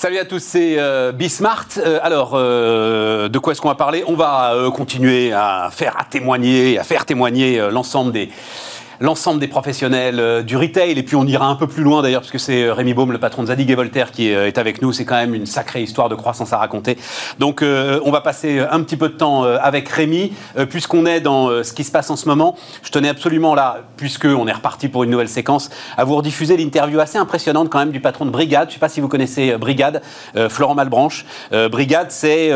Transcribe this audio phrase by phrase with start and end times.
[0.00, 1.66] Salut à tous, c'est euh, Bismart.
[1.78, 4.04] Euh, alors, euh, de quoi est-ce qu'on va parler?
[4.06, 8.30] On va euh, continuer à faire à témoigner, à faire témoigner l'ensemble des
[9.00, 12.22] l'ensemble des professionnels euh, du retail et puis on ira un peu plus loin d'ailleurs
[12.22, 14.58] parce que c'est euh, Rémi Baume, le patron de Zadig et Voltaire qui euh, est
[14.58, 14.92] avec nous.
[14.92, 16.98] C'est quand même une sacrée histoire de croissance à raconter.
[17.38, 20.32] Donc on va passer un petit peu de temps avec Rémi
[20.70, 22.56] puisqu'on est dans ce qui se passe en ce moment.
[22.82, 26.56] Je tenais absolument là, puisque on est reparti pour une nouvelle séquence, à vous rediffuser
[26.56, 28.68] l'interview assez impressionnante quand même du patron de Brigade.
[28.68, 30.02] Je ne sais pas si vous connaissez Brigade,
[30.48, 31.24] Florent Malbranche.
[31.70, 32.50] Brigade, c'est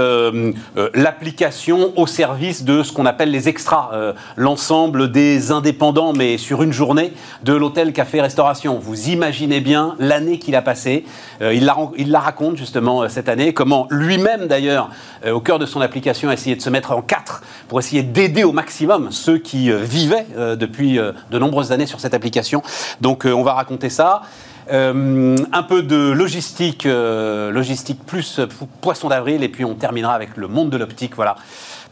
[0.94, 3.90] l'application au service de ce qu'on appelle les extras,
[4.36, 7.12] l'ensemble des indépendants, mais sur une journée
[7.44, 8.78] de l'hôtel Café Restauration.
[8.78, 11.04] Vous imaginez bien l'année qu'il a passée.
[11.40, 14.90] Euh, il, la, raconte justement euh, cette année, comment lui-même d'ailleurs,
[15.24, 18.02] euh, au cœur de son application, a essayé de se mettre en quatre pour essayer
[18.02, 20.26] d'aider au maximum ceux qui vivaient
[20.56, 22.62] depuis de nombreuses années sur cette application.
[23.00, 24.22] Donc on va raconter ça.
[24.70, 30.48] Un peu de logistique, logistique plus po- poisson d'avril, et puis on terminera avec le
[30.48, 31.16] monde de l'optique.
[31.16, 31.36] Voilà,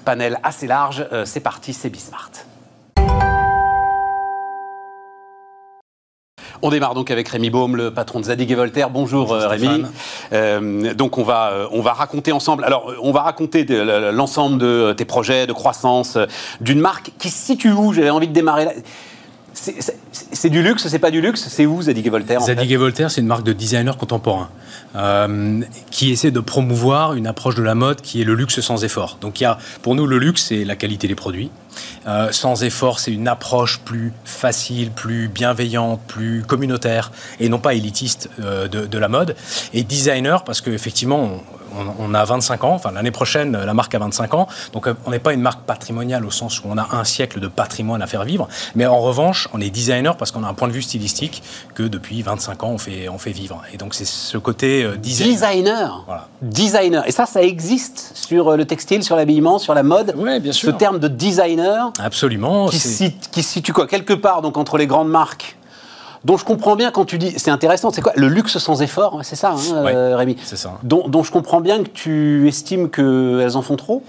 [0.04, 1.06] panel assez large.
[1.24, 2.30] C'est parti, c'est Bismart.
[6.62, 8.90] On démarre donc avec Rémi Baume, le patron de Zadig et Voltaire.
[8.90, 9.82] Bonjour, Bonjour, euh, Rémi.
[10.32, 12.64] Euh, donc on va, euh, on va raconter ensemble.
[12.64, 13.64] Alors euh, on va raconter
[14.12, 16.18] l'ensemble de tes projets de croissance
[16.60, 17.92] d'une marque qui se situe où?
[17.94, 18.72] J'avais envie de démarrer là.
[19.52, 21.46] C'est- du luxe, c'est pas du luxe?
[21.48, 22.54] C'est où Zadig et Voltaire en fait?
[22.54, 24.48] Zadig et Voltaire, c'est une marque de designers contemporains
[24.96, 25.60] euh,
[25.90, 29.18] qui essaie de promouvoir une approche de la mode qui est le luxe sans effort.
[29.20, 31.50] Donc il y a, pour nous, le luxe, c'est la qualité des produits.
[32.06, 37.74] Euh, sans effort, c'est une approche plus facile, plus bienveillante, plus communautaire et non pas
[37.74, 39.36] élitiste euh, de, de la mode.
[39.72, 41.40] Et designer, parce qu'effectivement,
[41.98, 45.10] on, a 25 ans, enfin l'année prochaine, la marque a 25 ans, donc euh, on
[45.10, 48.06] n'est pas une marque patrimoniale au sens où on a un siècle de patrimoine à
[48.06, 50.82] faire vivre, mais en revanche, on est designer parce qu'on a un point de vue
[50.82, 51.42] stylistique
[51.74, 53.62] que depuis 25 ans, on fait, on fait vivre.
[53.72, 55.30] Et donc c'est ce côté euh, design.
[55.30, 56.02] Designer.
[56.06, 56.28] Voilà.
[56.42, 57.06] Designer.
[57.06, 60.14] Et ça, ça existe sur euh, le textile, sur l'habillement, sur la mode.
[60.16, 60.76] Ouais, bien Ce sûr.
[60.76, 62.68] terme de designer Absolument.
[62.68, 63.86] qui, c'est- se sit- qui situe quoi?
[63.86, 65.56] Quelque part donc entre les grandes marques.
[66.24, 69.20] Dont je comprends bien quand tu dis, c'est intéressant, c'est quoi Le luxe sans effort,
[69.22, 70.36] c'est ça, hein, Ouais, euh, Rémi?
[70.44, 70.72] c'est ça.
[70.82, 74.02] Dont, dont je comprends bien que tu estimes qu'elles en font trop?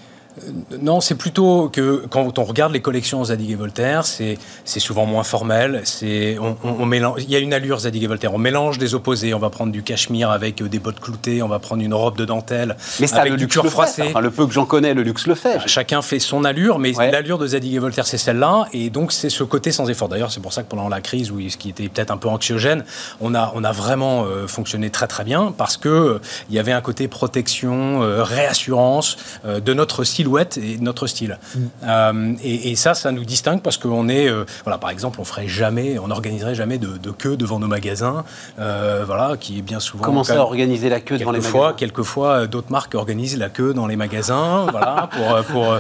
[0.82, 5.24] Non, c'est plutôt que quand on regarde les collections Zadig et Voltaire, c'est souvent moins
[5.24, 5.82] formel.
[5.84, 7.22] C'est on, on- on mélange.
[7.24, 8.34] Il y a une allure Zadig et Voltaire.
[8.34, 9.34] On mélange des opposés.
[9.34, 11.42] On va prendre du cachemire avec euh, des bottes cloutées.
[11.44, 13.70] On va prendre une robe de dentelle Mais ça, avec le du luxe cuir le
[13.70, 13.74] fait.
[13.74, 14.04] froissé.
[14.08, 15.60] Enfin, le peu que j'en connais, le luxe le fait.
[15.68, 17.12] Chacun fait son allure, mais Ouais.
[17.12, 20.10] l'allure de Zadig et Voltaire, c'est celle-là, et donc c'est ce côté sans effort.
[20.10, 22.28] D'ailleurs, c'est pour ça que pendant la crise, où ce qui était peut-être un peu
[22.28, 22.84] anxiogène,
[23.22, 26.20] on a, on a vraiment euh, fonctionné très très bien parce que euh,
[26.50, 31.38] il y avait un côté protection, euh, réassurance de notre silhouette et de notre style.
[31.84, 35.26] Euh, et, et ça, ça nous distingue parce qu'on est, euh, voilà, par exemple, on
[35.26, 38.24] ferait jamais, on n'organiserait jamais de, de queue devant nos magasins,
[38.60, 41.78] euh, voilà, qui est bien souvent Comment ça organiser la queue devant les Quelquefois, magasins
[41.78, 45.80] quelquefois, euh, d'autres marques organisent la queue dans les magasins, voilà, pour, pour,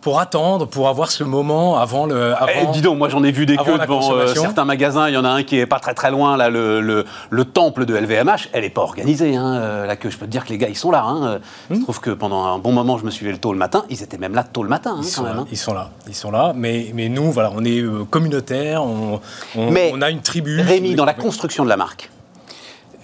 [0.00, 2.34] pour attendre, pour avoir ce moment avant le.
[2.34, 2.46] Avant...
[2.54, 5.08] Eh, dis donc, moi j'en ai vu des queues devant euh, certains magasins.
[5.08, 7.44] Il y en a un qui est pas très très loin, là, le, le, le
[7.44, 8.48] temple de LVMH.
[8.52, 10.10] Elle est pas organisée, hein, euh, la queue.
[10.10, 11.02] Je peux te dire que les gars, ils sont là.
[11.02, 11.24] Hein.
[11.26, 11.76] Euh, Hmm.
[11.76, 13.84] Je trouve que pendant un bon moment, je me suis levé le tôt le matin.
[13.90, 15.34] Ils étaient même là tôt le matin, hein, Ils quand sont, même.
[15.36, 15.46] là, hein.
[15.50, 19.20] ils sont là, ils sont là, mais, mais nous, voilà, on est euh, communautaire, on,
[19.56, 20.60] on, Mais on a une tribu.
[20.60, 22.10] Rémi, dans la construction de la marque,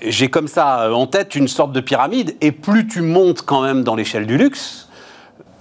[0.06, 3.82] j'ai comme ça en tête une sorte de pyramide, et plus tu montes quand même
[3.84, 4.88] dans l'échelle du luxe,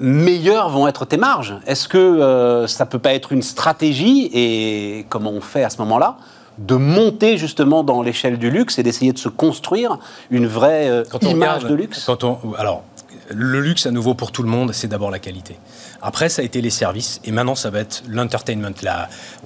[0.01, 1.55] meilleures vont être tes marges.
[1.65, 5.77] Est-ce que euh, ça peut pas être une stratégie, et comment on fait à ce
[5.77, 6.17] moment-là
[6.57, 9.97] de monter justement dans l'échelle du luxe et d'essayer de se construire
[10.29, 12.03] une vraie euh, image regarde- de luxe?
[12.05, 12.83] Quand on, alors,
[13.33, 15.57] le luxe à nouveau pour tout le monde, c'est d'abord la qualité.
[16.01, 18.71] Après, ça a été les services, et maintenant, ça va être l'entertainment.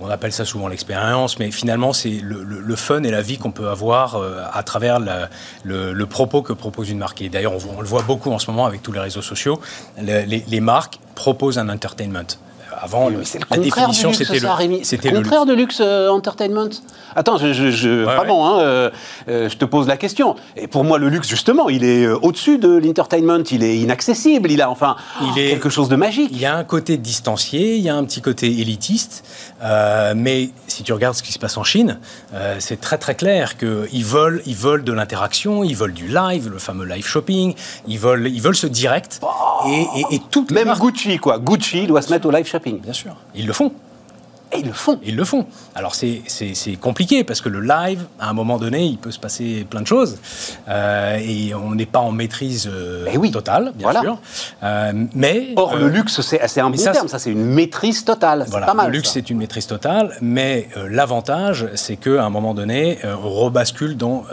[0.02, 3.70] On appelle ça souvent l'expérience, mais finalement, c'est le, fun et la vie qu'on peut
[3.70, 7.22] avoir euh, à travers le, propos que propose une marque.
[7.22, 9.60] Et d'ailleurs, on, le voit beaucoup en ce moment avec tous les réseaux sociaux.
[10.02, 12.38] Le- les, les marques proposent un entertainment.
[12.82, 16.70] Avant, le- Mais c'est le la définition, c'était le, c'était contraire de luxe euh, entertainment.
[17.16, 18.90] Attends, je, je- je- Ouais, vraiment, hein, euh,
[19.30, 20.36] euh, je te pose la question.
[20.58, 23.44] Et pour moi, le luxe, justement, il est au-dessus de l'entertainment.
[23.52, 24.52] Il est inaccessible.
[24.52, 26.30] Il a enfin Il est- quelque chose de magique.
[26.32, 29.24] Il y a un côté distancié, il y a un petit côté élitiste,
[29.64, 32.00] euh, mais si tu regardes ce qui se passe en Chine,
[32.34, 36.50] euh, c'est très très clair qu'ils veulent, ils veulent de l'interaction, ils veulent du live,
[36.50, 37.54] le fameux live shopping,
[37.88, 39.22] ils veulent, ils veulent ce direct,
[39.68, 41.40] et, et, et toutes les Même marques- Gucci, quoi.
[41.40, 42.65] Gucci doit se mettre au live shopping.
[42.74, 43.72] Bien sûr, ils le font.
[44.52, 45.00] Et ils le font.
[45.04, 45.46] Ils le font.
[45.74, 46.22] Alors c'est
[46.80, 49.88] compliqué parce que le live, à un moment donné, il peut se passer plein de
[49.88, 50.18] choses.
[50.68, 53.32] Euh, et on n'est pas en maîtrise euh, oui.
[53.32, 54.18] totale, bien sûr.
[54.64, 57.08] Euh, mais, Or, le luxe, c'est un bon ça, terme.
[57.08, 58.46] Ça, c'est une maîtrise totale.
[58.48, 60.16] Voilà, pas mal, le luxe, c'est une maîtrise totale.
[60.22, 64.26] Mais l'avantage, c'est qu'à un moment donné, on rebascule dans,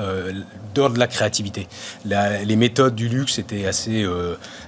[0.74, 1.68] dans de la créativité.
[2.04, 4.06] les méthodes du luxe étaient assez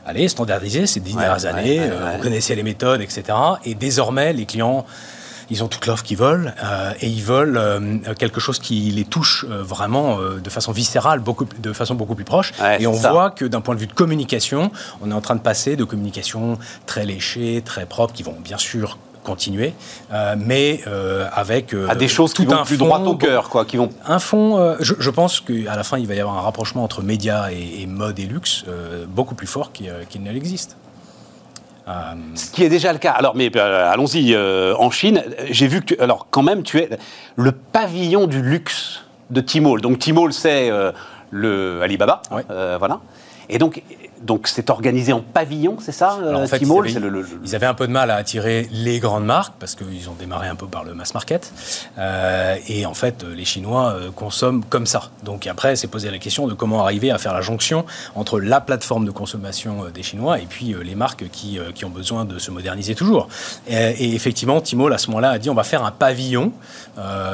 [0.07, 1.81] allez, standardisées ces dix dernières années.
[2.15, 3.25] on connaissait les méthodes, etc.
[3.65, 4.85] Et désormais, les clients
[5.51, 9.05] ils ont toute l'offre qu'ils veulent euh, et ils veulent euh, quelque chose qui les
[9.05, 12.53] touche euh, vraiment de façon viscérale, beaucoup, de façon beaucoup plus proche.
[12.79, 14.71] et on voit que d'un point de vue de communication,
[15.01, 18.59] on est en train de passer de communication très léchée, très propre, qui vont bien
[18.59, 19.73] sûr continuer,
[20.37, 20.81] mais
[21.33, 23.91] avec à des choses tout qui vont un plus droit au cœur, quoi, qui vont
[24.07, 24.77] un fond.
[24.81, 28.19] Je, pense qu'à la fin, il va y avoir un rapprochement entre médias et, mode
[28.19, 28.65] et luxe
[29.09, 30.77] beaucoup plus fort qu'il ne l'existe.
[31.87, 33.13] Euh, Ce qui est déjà le cas.
[33.13, 34.35] Alors, mais euh, allons-y.
[34.35, 36.89] Euh, en Chine, j'ai vu que, tu, alors quand même, tu es
[37.37, 39.81] le pavillon du luxe de Tmall.
[39.81, 40.71] Donc Tmall, c'est
[41.31, 42.23] le Alibaba,
[42.79, 43.01] voilà.
[43.49, 43.83] Et donc,
[44.25, 47.93] donc c'est organisé en pavillon, c'est ça Alors, en fait, ils, avaient, un peu de
[47.93, 51.13] mal à attirer les grandes marques parce qu'ils ont démarré un peu par le mass
[51.13, 51.53] market.
[51.99, 55.11] Euh, et en fait, les Chinois euh, consomment comme ça.
[55.25, 57.85] Donc après, c'est poser la question de comment arriver à faire la jonction
[58.15, 61.91] entre la plateforme de consommation euh, des Chinois et puis les marques qui, qui, ont
[61.91, 63.29] besoin de se moderniser toujours.
[63.69, 66.53] Et, effectivement, Tmall, à ce moment-là, a dit on va faire un pavillon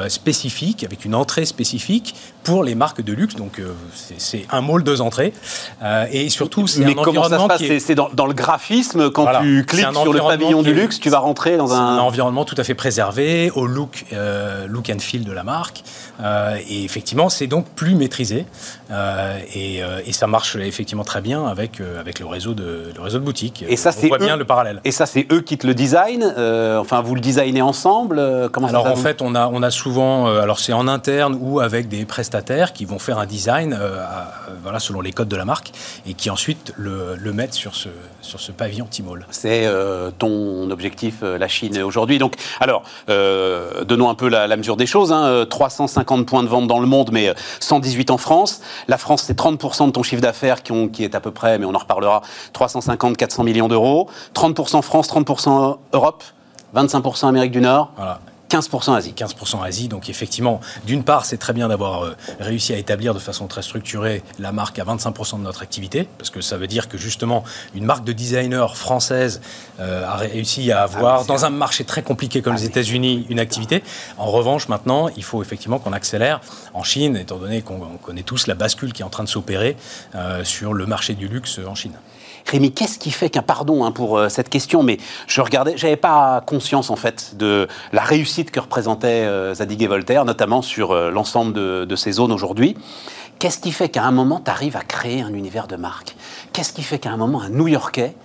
[0.07, 3.35] spécifique, avec une entrée spécifique pour les marques de luxe.
[3.35, 3.61] Donc
[4.17, 5.33] c'est un mall, deux entrées.
[6.11, 10.13] et surtout, mais comment ça se passe C'est dans, le graphisme, quand tu cliques sur
[10.13, 11.97] le pavillon du luxe, tu vas rentrer dans un...
[11.97, 11.99] un...
[11.99, 15.83] environnement tout à fait préservé, au look, euh, look and feel de la marque.
[16.21, 18.45] Euh, et effectivement, c'est donc plus maîtrisé.
[18.91, 19.81] Euh, et,
[20.11, 23.65] ça marche effectivement très bien avec, avec le, réseau de, le réseau de boutiques.
[23.67, 24.81] Et ça, c'est bien le parallèle.
[24.83, 26.31] Et ça, c'est eux qui te le designent
[26.79, 30.27] Enfin, vous le designez ensemble Comment Alors, en fait, on a, on a souvent...
[30.27, 33.79] alors, c'est en interne ou avec des prestataires qui vont faire un design
[34.61, 35.71] voilà, selon les codes de la marque
[36.05, 37.89] et qui ensuite le, mettre sur ce,
[38.21, 39.25] sur ce pavillon Timol.
[39.29, 42.17] C'est euh, ton objectif, euh, la Chine aujourd'hui.
[42.17, 45.13] Donc, alors, euh, donnons un peu la, mesure des choses.
[45.49, 46.23] 350 hein.
[46.23, 48.61] points de vente dans le monde, mais 118 en France.
[48.87, 51.65] La France, c'est 30% de ton chiffre d'affaires qui, qui, est à peu près, mais
[51.65, 52.21] on en reparlera,
[52.53, 54.09] 350-400 millions d'euros.
[54.35, 56.23] 30% France, 30% Europe,
[56.75, 57.91] 25% Amérique du Nord.
[57.95, 58.19] Voilà.
[58.51, 59.13] 15% Asie.
[59.15, 59.87] 15% Asie.
[59.87, 63.61] Donc effectivement, d'une part, c'est très bien d'avoir euh, réussi à établir de façon très
[63.61, 67.43] structurée la marque à 25% de notre activité, parce que ça veut dire que justement,
[67.75, 69.41] une marque de designer française
[69.79, 73.39] euh, a réussi à avoir, ah, dans un marché très compliqué comme les États-Unis, une
[73.39, 73.83] activité.
[74.17, 76.41] En revanche, maintenant, il faut effectivement qu'on accélère
[76.73, 79.77] en Chine, étant donné qu'on connaît tous la bascule qui est en train de s'opérer
[80.15, 81.93] euh, sur le marché du luxe en Chine.
[82.45, 84.97] Rémi, qu'est-ce qui fait qu'un pardon hein, pour euh, cette question, mais
[85.27, 89.87] je regardais, j'avais pas conscience en fait de la réussite que représentait euh, Zadig et
[89.87, 92.75] Voltaire, notamment sur euh, l'ensemble de, ces zones aujourd'hui.
[93.39, 96.15] Qu'est-ce qui fait qu'à un moment, tu arrives à créer un univers de marque?
[96.53, 98.15] Qu'est-ce qui fait qu'à un moment, un New-Yorkais,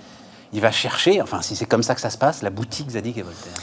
[0.52, 3.18] il va chercher, enfin si c'est comme ça que ça se passe, la boutique Zadig
[3.18, 3.54] et Voltaire?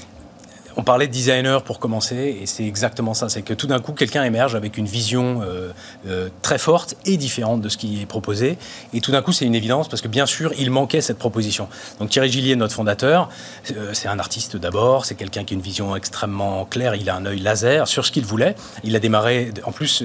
[0.77, 3.29] On parlait de designer pour commencer, et c'est exactement ça.
[3.29, 5.71] C'est que tout d'un coup, quelqu'un émerge avec une vision euh,
[6.07, 8.57] euh, très forte et différente de ce qui est proposé.
[8.93, 11.67] Et tout d'un coup, c'est une évidence parce que bien sûr, il manquait cette proposition.
[11.99, 13.29] Donc Thierry Gillier, notre fondateur,
[13.75, 17.15] euh, c'est un artiste d'abord, c'est quelqu'un qui a une vision extrêmement claire, il a
[17.15, 18.55] un œil laser sur ce qu'il voulait.
[18.83, 20.03] Il a démarré en plus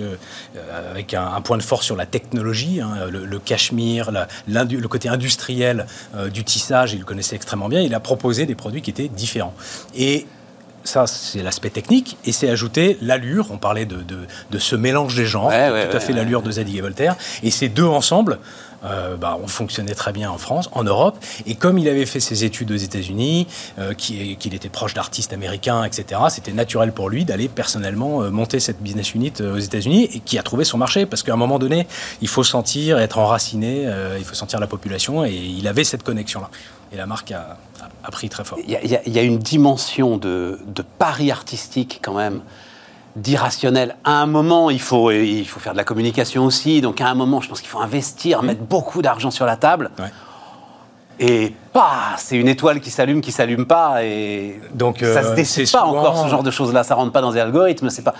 [0.90, 4.10] avec un, point de force sur la technologie, hein, le, cachemire,
[4.46, 5.86] le côté industriel
[6.32, 7.80] du tissage, il le connaissait extrêmement bien.
[7.80, 9.54] Il a proposé des produits qui étaient différents.
[9.94, 10.26] Et
[10.84, 13.48] ça, c'est l'aspect technique, et c'est ajouter l'allure.
[13.50, 16.80] On parlait de, de, ce mélange des genres, tout à fait l'allure de Zadig et
[16.80, 17.16] Voltaire.
[17.42, 18.38] Et ces deux ensemble
[18.84, 21.18] euh, bah, ont fonctionné très bien en France, en Europe.
[21.46, 23.48] Et comme il avait fait ses études aux États-Unis,
[23.80, 28.60] euh, qu'il était proche d'artistes américains, etc., c'était naturel pour lui d'aller personnellement euh, monter
[28.60, 31.06] cette business unit aux États-Unis et qui a trouvé son marché.
[31.06, 31.88] Parce qu'à un moment donné,
[32.22, 36.50] il faut sentir, être enraciné, il faut sentir la population, et il avait cette connexion-là.
[36.92, 37.58] Et la marque a,
[38.04, 38.58] a pris très fort.
[38.66, 42.40] Il y, a une dimension de, de pari artistique quand même
[43.16, 43.96] d'irrationnel.
[44.04, 46.80] À un moment, il faut, il faut faire de la communication aussi.
[46.80, 48.46] Donc à un moment, je pense qu'il faut investir, mmh.
[48.46, 49.90] mettre beaucoup d'argent sur la table.
[51.20, 55.34] Et pas, c'est une étoile qui s'allume, qui s'allume pas, et donc ça se euh,
[55.34, 56.84] décide pas encore ce genre de choses-là.
[56.84, 57.90] Ça rentre pas dans les algorithmes.
[57.90, 58.14] C'est pas.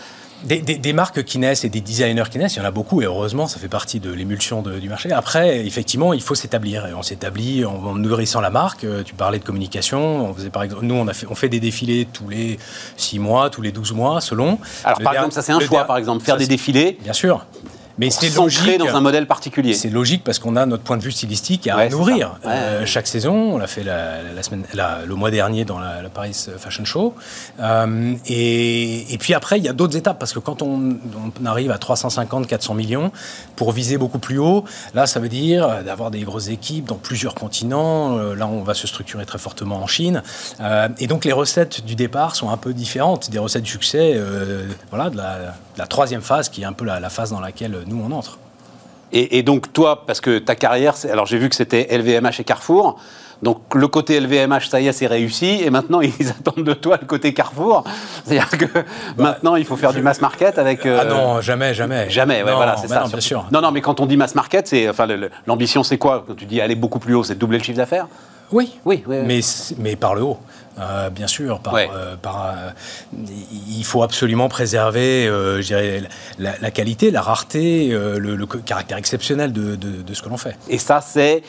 [0.45, 3.07] Des, marques qui naissent et des designers qui naissent, il y en a beaucoup et
[3.07, 5.11] heureusement, ça fait partie de l'émulsion du marché.
[5.13, 8.85] Après, effectivement, il faut s'établir et on s'établit en, nourrissant la marque.
[8.85, 10.29] Euh, tu parlais de communication.
[10.31, 12.59] On faisait par exemple, nous, on, a fait, on fait des défilés tous les
[12.97, 14.59] 6 mois, tous les 12 mois, selon.
[14.85, 16.99] Alors, par exemple, ça c'est un choix, par exemple, faire des défilés.
[17.03, 17.45] Bien sûr.
[17.99, 19.75] Mais c'est logique dans un modèle particulier.
[19.75, 22.39] C'est logique parce qu'on a notre point de vue stylistique à nourrir.
[22.47, 26.85] Euh, chaque saison, on l'a fait la, semaine, le mois dernier dans la, Paris Fashion
[26.85, 27.15] Show.
[27.61, 30.97] Euh, et, puis après, il y a d'autres étapes parce que quand on,
[31.45, 33.13] arrive à 350, 400 millions,
[33.57, 34.65] pour viser beaucoup plus haut,
[34.95, 38.17] là, ça veut dire d'avoir des grosses équipes dans plusieurs continents.
[38.19, 40.23] Euh, là, on va se structurer très fortement en Chine.
[40.99, 44.21] et donc, les recettes du départ sont un peu différentes des recettes du succès,
[44.91, 48.13] voilà, de la, troisième phase qui est un peu la phase dans laquelle nous, on
[48.13, 48.39] entre.
[49.11, 53.01] Et, donc toi, parce que ta carrière, alors j'ai vu que c'était LVMH et Carrefour,
[53.43, 56.99] donc le côté LVMH, ça y est, c'est réussi, et maintenant ils attendent de toi
[57.01, 57.85] le côté Carrefour.
[58.25, 58.85] C'est-à-dire que bah,
[59.17, 60.85] maintenant il faut faire du mass market avec.
[60.85, 62.11] Ah non, jamais, jamais.
[62.11, 63.05] Jamais, ouais, voilà, c'est ça.
[63.05, 63.47] Non, bien sûr.
[63.51, 65.07] Non, non, mais quand on dit mass market, c'est, enfin,
[65.47, 66.25] l'ambition c'est quoi?
[66.27, 68.09] Quand tu dis aller beaucoup plus haut, c'est doubler le chiffre d'affaires?
[68.51, 69.41] Oui, oui, oui, Mais,
[69.79, 70.39] mais par le haut.
[70.81, 71.87] Euh, bien sûr, par, euh,
[72.27, 72.71] euh,
[73.69, 76.03] il faut absolument préserver je dirais,
[76.39, 80.57] la, qualité, la rareté, le, caractère exceptionnel de, de, ce que l'on fait.
[80.69, 81.43] Et ça, c'est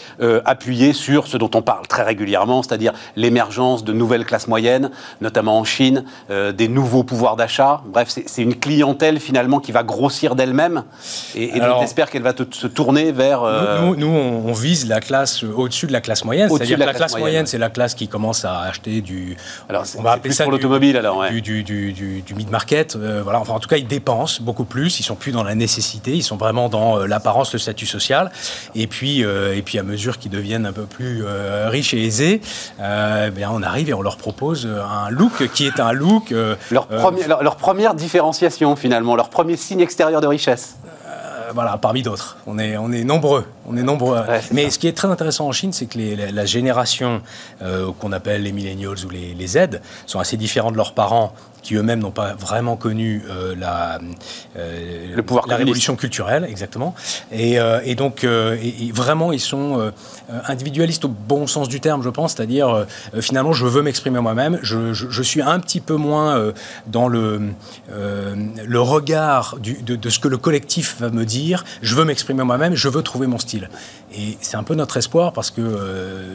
[0.46, 5.60] appuyé sur ce dont on parle très régulièrement, c'est-à-dire l'émergence de nouvelles classes moyennes, notamment
[5.60, 7.82] en Chine, des nouveaux pouvoirs d'achat.
[7.86, 10.84] Bref, c'est une clientèle finalement qui va grossir d'elle-même
[11.36, 13.44] et, et donc j'espère qu'elle va se tourner vers...
[13.82, 17.46] Nous, nous, on, vise la classe au-dessus de la classe moyenne, c'est-à-dire la, classe, moyenne,
[17.46, 19.19] c'est la classe qui commence à acheter du.
[19.68, 21.28] Alors, on va appeler ça pour l'automobile alors.
[21.30, 22.96] Du, du, du, du mid-market.
[22.96, 23.40] Euh, voilà.
[23.40, 25.00] Enfin, en tout cas, ils dépensent beaucoup plus.
[25.00, 26.12] Ils sont plus dans la nécessité.
[26.12, 28.32] Ils sont vraiment dans euh, l'apparence, le statut social.
[28.76, 31.24] Et puis, euh, et puis, à mesure qu'ils deviennent un peu plus
[31.68, 32.42] riches et aisés,
[32.78, 36.32] bien, on arrive et on leur propose un look qui est un look.
[36.72, 40.76] Leur, leur, leur première différenciation finalement, leur premier signe extérieur de richesse.
[41.54, 42.38] Voilà, parmi d'autres.
[42.46, 43.46] On est, on est nombreux.
[43.70, 44.20] On est nombreux.
[44.52, 46.00] Mais ce qui est très intéressant en Chine, c'est que
[46.34, 47.22] la, génération
[47.62, 51.34] euh, qu'on appelle les millennials ou les, les Z sont assez différents de leurs parents
[51.62, 54.00] qui eux-mêmes n'ont pas vraiment connu euh, la,
[54.58, 56.96] euh, le pouvoir la révolution culturelle, exactement.
[57.32, 59.92] Et, euh, et donc, et, vraiment, ils sont
[60.48, 62.86] individualistes au bon sens du terme, je pense, c'est-à-dire,
[63.20, 66.54] finalement, je veux m'exprimer moi-même, je, je, suis un petit peu moins
[66.88, 67.42] dans le,
[67.90, 72.44] le regard du, de, de, ce que le collectif va me dire, je veux m'exprimer
[72.44, 73.59] moi-même, je veux trouver mon style.
[74.14, 75.62] Et c'est un peu notre espoir, parce que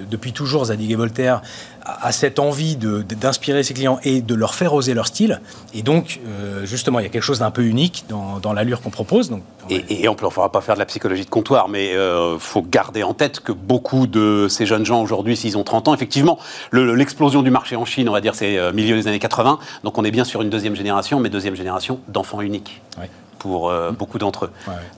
[0.09, 1.43] depuis toujours, Zadig et Voltaire
[1.85, 5.41] a cette envie d'inspirer ses clients et de leur faire oser leur style.
[5.75, 8.81] Et donc, euh, justement, il y a quelque chose d'un peu unique dans, dans l'allure
[8.81, 9.29] qu'on propose.
[9.31, 12.39] Donc, et, on ne fera pas faire de la psychologie de comptoir, mais il euh,
[12.39, 15.95] faut garder en tête que beaucoup de ces jeunes gens aujourd'hui, s'ils ont 30 ans,
[15.95, 16.39] effectivement,
[16.73, 19.59] l'explosion du marché en Chine, on va dire, c'est euh, milieu des années 80.
[19.83, 22.81] Donc on est bien sur une deuxième génération, mais deuxième génération d'enfants uniques
[23.45, 24.51] pour euh, beaucoup d'entre eux.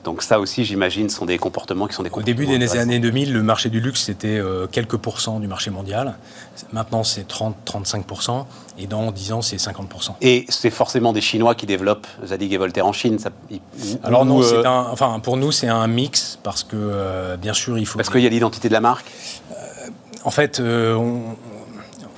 [0.04, 3.32] Donc ça aussi, j'imagine, sont des comportements qui sont des Au début des années 2000,
[3.32, 6.14] le marché du luxe, c'était euh, quelques pourcents du marché mondial.
[6.72, 8.44] Maintenant, c'est 30-35%,
[8.78, 10.12] et dans 10 ans, c'est 50%.
[10.20, 13.30] Et c'est forcément des Chinois qui développent Zadig et Voltaire en Chine ça,
[14.04, 17.86] Alors non, euh, un, enfin, pour nous, c'est un mix, parce que, bien sûr, il
[17.86, 17.98] faut...
[17.98, 19.10] Parce qu'il y a l'identité de la marque?
[20.22, 21.34] En fait, on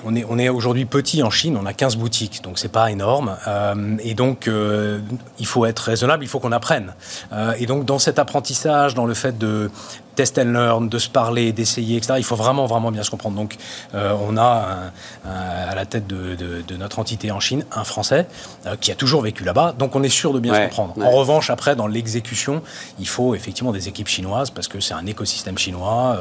[0.04, 3.36] on est, aujourd'hui petit en Chine, on a 15 boutiques, donc c'est pas énorme.
[3.46, 5.00] Euh, et donc, euh,
[5.38, 6.94] il faut être raisonnable, il faut qu'on apprenne.
[7.32, 9.70] Euh, et donc, dans cet apprentissage, dans le fait de
[10.18, 12.14] test and learn, de se parler, d'essayer, etc.
[12.16, 13.36] Il faut vraiment, vraiment bien se comprendre.
[13.36, 13.54] Donc,
[13.94, 14.90] euh, on a
[15.24, 18.26] à la tête de, notre entité en Chine un Français
[18.66, 19.76] euh, qui a toujours vécu là-bas.
[19.78, 20.94] Donc, on est sûr de bien se comprendre.
[21.00, 22.62] En revanche, après, dans l'exécution,
[22.98, 26.18] il faut effectivement des équipes chinoises parce que c'est un écosystème chinois.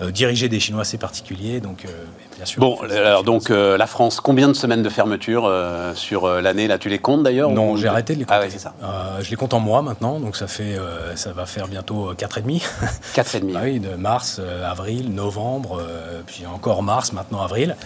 [0.00, 1.58] Euh, diriger des Chinois, c'est particulier.
[1.58, 1.86] Donc,
[2.36, 2.60] bien sûr.
[2.60, 5.50] Bon, alors, donc, la France, combien de semaines de fermeture
[5.94, 8.40] sur l'année Là, tu les comptes d'ailleurs Non, j'ai arrêté de les compter.
[8.44, 8.74] Ah, c'est ça.
[9.20, 10.20] je les compte en mois maintenant.
[10.20, 10.78] Donc, ça, fait,
[11.16, 12.62] ça va faire bientôt 4,5.
[13.16, 17.76] 4,5 bah oui, de mars, euh, avril, novembre, euh, puis encore mars, maintenant avril.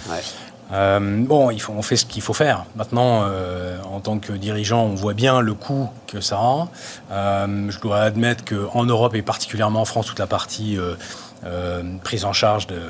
[0.73, 2.65] Euh, bon, il faut, on fait ce qu'il faut faire.
[2.75, 3.27] Maintenant,
[3.93, 7.47] en tant que dirigeant, on voit bien le coût que ça a.
[7.47, 10.79] je dois admettre qu'en Europe et particulièrement en France, toute la partie
[11.47, 12.81] euh, prise en charge de,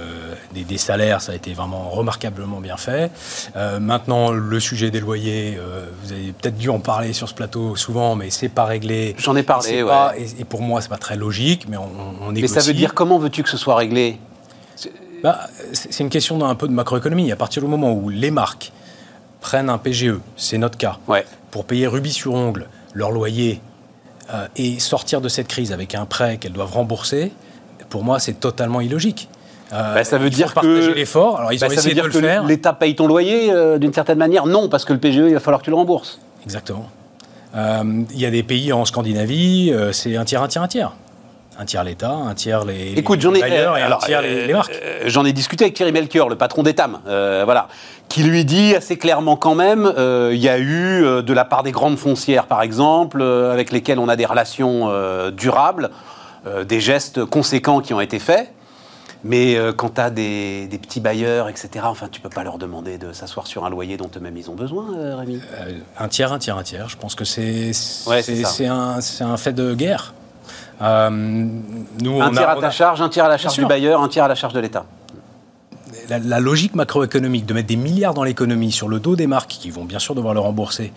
[0.52, 3.10] des, salaires, ça a été vraiment remarquablement bien fait.
[3.56, 7.34] Euh, maintenant, le sujet des loyers, euh, vous avez peut-être dû en parler sur ce
[7.34, 9.16] plateau souvent, mais c'est pas réglé.
[9.18, 9.88] J'en ai parlé, ouais.
[9.88, 11.90] Pas, et, pour moi, c'est pas très logique, mais on,
[12.22, 12.54] on négocie.
[12.54, 14.20] Mais ça veut dire comment veux-tu que ce soit réglé?
[15.22, 15.40] Bah,
[15.72, 17.32] C'est une question d'un peu de macroéconomie.
[17.32, 18.72] À partir du moment où les marques
[19.40, 21.24] prennent un PGE, c'est notre cas, ouais.
[21.50, 23.60] pour payer rubis sur ongle leur loyer
[24.56, 27.32] et sortir de cette crise avec un prêt qu'elles doivent rembourser,
[27.94, 29.28] pour moi, c'est totalement illogique.
[29.72, 31.38] Euh, bah, ça veut dire que l'effort.
[31.38, 32.42] Alors ils bah, ont essayé de le faire.
[32.42, 34.46] L'État paye ton loyer euh, d'une certaine manière.
[34.46, 36.18] Non, parce que le PGE, il va falloir que tu le rembourses.
[36.42, 36.90] Exactement.
[37.54, 40.92] Euh, il y a des pays en Scandinavie, c'est un tiers, un tiers, un tiers.
[41.56, 44.48] Un tiers l'État, un tiers les, Écoute, j'en ai, bailleurs et alors, un tiers les,
[44.48, 44.74] les marques.
[45.06, 47.68] J'en ai discuté avec Thierry Melchior, le patron d'Etam, voilà,
[48.08, 49.92] qui lui dit assez clairement quand même,
[50.32, 54.08] il y a eu de la part des grandes foncières, par exemple, avec lesquelles on
[54.08, 54.90] a des relations
[55.30, 55.90] durables,
[56.46, 58.50] euh, des gestes conséquents qui ont été faits.
[59.26, 62.58] Mais euh, quand tu as des, des petits bailleurs, etc., enfin, tu peux pas leur
[62.58, 65.40] demander de s'asseoir sur un loyer dont eux-mêmes ils ont besoin, euh, Rémi?
[65.98, 66.90] Un tiers, un tiers, un tiers.
[66.90, 67.70] Je pense que c'est
[68.06, 68.20] Ouais,
[68.68, 70.12] un, fait de guerre.
[70.82, 73.56] Euh, nous, un on tiers a, à ta a- charge, un tiers à la charge
[73.56, 74.84] du bailleur, un tiers à la charge de l'État.
[76.10, 79.48] la, la logique macroéconomique de mettre des milliards dans l'économie sur le dos des marques
[79.52, 80.92] qui vont bien sûr devoir le rembourser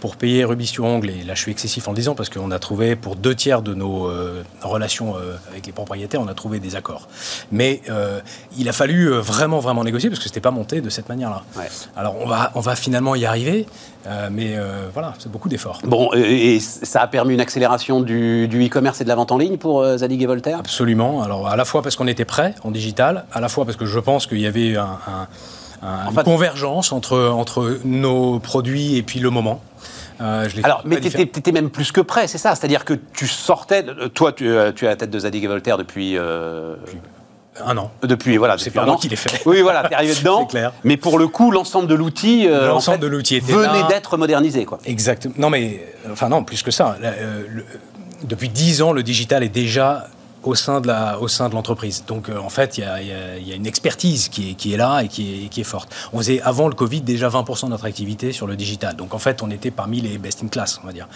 [0.00, 2.50] pour payer rubis sur ongle, et là je suis excessif en le disant parce qu'on
[2.50, 6.34] a trouvé pour deux tiers de nos euh, relations euh, avec les propriétaires, on a
[6.34, 7.08] trouvé des accords.
[7.52, 8.20] Mais euh,
[8.56, 11.42] il a fallu vraiment vraiment négocier parce que c'était pas monté de cette manière-là.
[11.56, 11.68] Ouais.
[11.96, 13.66] Alors on va, on va finalement y arriver,
[14.30, 14.56] mais
[14.94, 15.80] voilà, c'est beaucoup d'efforts.
[15.84, 19.32] Bon, et, et ça a permis une accélération du, du e-commerce et de la vente
[19.32, 20.58] en ligne pour Zadig et Voltaire?
[20.58, 21.22] Absolument.
[21.22, 23.86] Alors, à la fois parce qu'on était prêt en digital, à la fois parce que
[23.86, 25.28] je pense qu'il y avait un, un-
[25.86, 29.60] un- En fait- une convergence entre, entre nos produits et puis le moment.
[30.20, 32.54] Euh, je Alors, mais tu étais, même plus que prêt, c'est ça?
[32.54, 33.84] C'est-à-dire que tu sortais.
[34.14, 36.16] Toi, tu, euh, tu es à la tête de Zadig et Voltaire depuis.
[36.18, 36.74] euh,
[37.64, 37.90] Un an.
[38.02, 38.98] depuis, voilà, C'est depuis pas un moi an.
[38.98, 39.42] qui l'ai fait.
[39.46, 40.40] Oui, voilà, t'es arrivé dedans.
[40.42, 40.72] C'est clair.
[40.84, 42.46] Mais pour le coup, l'ensemble de l'outil.
[42.48, 44.78] euh, L'ensemble en fait, de l'outil venait d'être modernisé, quoi.
[44.86, 45.34] Exactement.
[45.38, 46.96] Non, mais enfin non, plus que ça.
[47.00, 47.64] Là, euh, le-
[48.24, 50.08] depuis dix ans, le digital est déjà
[50.44, 52.04] au sein de la, au sein de l'entreprise.
[52.06, 54.54] Donc euh, en fait, il y y a- il y a une expertise qui est,
[54.54, 55.92] qui est là et qui est, qui est forte.
[56.12, 58.94] On faisait avant le Covid déjà 20% de notre activité sur le digital.
[58.96, 61.08] Donc en fait, on était parmi les best in class, on va dire.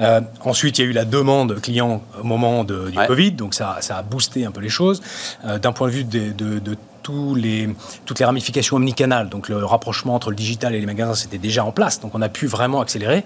[0.00, 3.06] Euh, ensuite, il y a eu la demande client au moment de- du Ouais.
[3.06, 5.00] Covid, donc ça, ça a boosté un peu les choses.
[5.44, 6.76] Euh, D'un point de vue de, de- de
[7.34, 7.68] les,
[8.04, 11.64] toutes les ramifications omnicanales, donc le rapprochement entre le digital et les magasins, c'était déjà
[11.64, 12.00] en place.
[12.00, 13.24] Donc on a pu vraiment accélérer.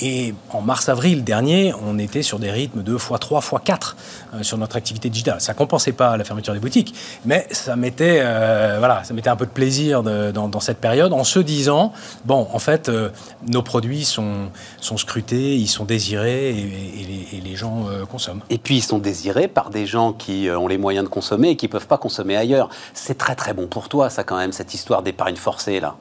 [0.00, 3.94] Et en mars-avril dernier, on était sur des rythmes de x3, x4
[4.34, 5.40] euh, sur notre activité digitale.
[5.40, 6.94] Ça compensait pas la fermeture des boutiques,
[7.24, 11.24] mais ça mettait, euh, voilà, ça mettait un peu de plaisir dans, cette période en
[11.24, 11.92] se disant,
[12.24, 13.10] bon, en fait, euh,
[13.46, 18.42] nos produits sont, scrutés, ils sont désirés et, les, gens euh, consomment.
[18.50, 21.56] Et puis, ils sont désirés par des gens qui ont les moyens de consommer et
[21.56, 22.68] qui ne peuvent pas consommer ailleurs.
[22.94, 25.94] C'est très, très bon pour toi, ça, quand même, cette histoire d'épargne forcée, là.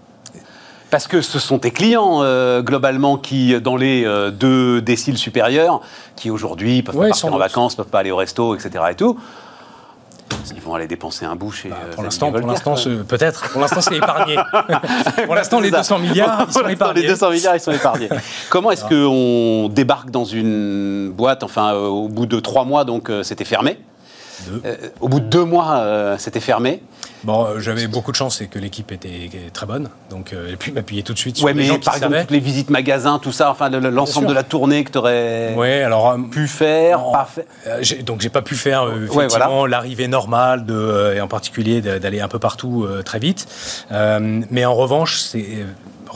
[0.90, 5.82] Parce que ce sont tes clients, euh, globalement, qui, dans les euh, deux déciles supérieurs,
[6.16, 7.40] qui aujourd'hui peuvent Ouais, pas partir en doute.
[7.40, 8.86] vacances, peuvent pas aller au resto, etc.
[8.92, 9.20] et tout,
[10.56, 11.68] ils vont aller dépenser un bout chez.
[11.68, 12.42] Bah, euh, pour l'instant, pour
[13.08, 13.50] peut-être.
[13.50, 14.38] Pour l'instant, c'est épargné.
[15.26, 15.98] pour l'instant, les C'est ça.
[15.98, 17.02] 200 milliards, ils sont épargnés.
[17.02, 18.10] Les 200 milliards, ils sont épargnés.
[18.50, 23.46] Comment est-ce qu'on débarque dans une boîte Enfin, au bout de trois mois, donc c'était
[23.46, 23.78] fermé.
[24.66, 26.82] Euh, au bout de deux mois, euh, c'était fermé.
[27.24, 30.56] Bon, euh, j'avais beaucoup de chance, c'est que l'équipe était, très bonne, donc euh, j'ai
[30.56, 32.24] pu m'appuyer tout de suite sur Ouais, des mais gens qui par exemple, savaient.
[32.26, 34.98] toutes les visites magasins, tout ça, enfin, le- le- l'ensemble de la tournée que tu
[35.00, 37.12] aurais Ouais, alors pu faire, Non.
[37.12, 37.28] pas
[37.82, 42.22] j'ai- donc j'ai pas pu faire Ouais, effectivement l'arrivée normale de, et en particulier d'aller
[42.22, 43.48] un peu partout très vite.
[43.90, 45.66] Mais en revanche, c'est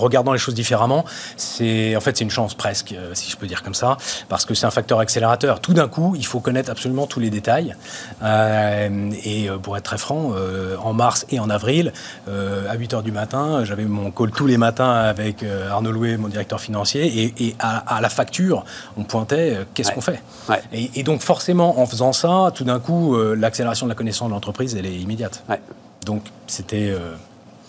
[0.02, 1.06] regardant les choses différemment,
[1.38, 3.98] c'est en fait c'est une chance presque, euh, si je peux dire comme ça,
[4.30, 5.60] parce que c'est un facteur accélérateur.
[5.62, 7.76] Tout d'un coup, il faut connaître absolument tous les détails.
[8.24, 11.94] Euh, et euh, pour être très franc, euh, en mars et en avril,
[12.28, 16.18] euh, à 8 heures du matin, j'avais mon call tous les matins avec Arnaud Louet,
[16.18, 18.66] mon directeur financier, et, et à, à la facture,
[18.98, 19.96] on pointait qu'est-ce Ouais.
[19.96, 20.22] qu'on fait.
[20.50, 20.62] Ouais.
[20.74, 24.34] Et, et donc forcément, en faisant ça, tout d'un coup, l'accélération de la connaissance de
[24.34, 25.44] l'entreprise, elle est immédiate.
[25.50, 25.60] Ouais.
[26.06, 26.94] Donc c'était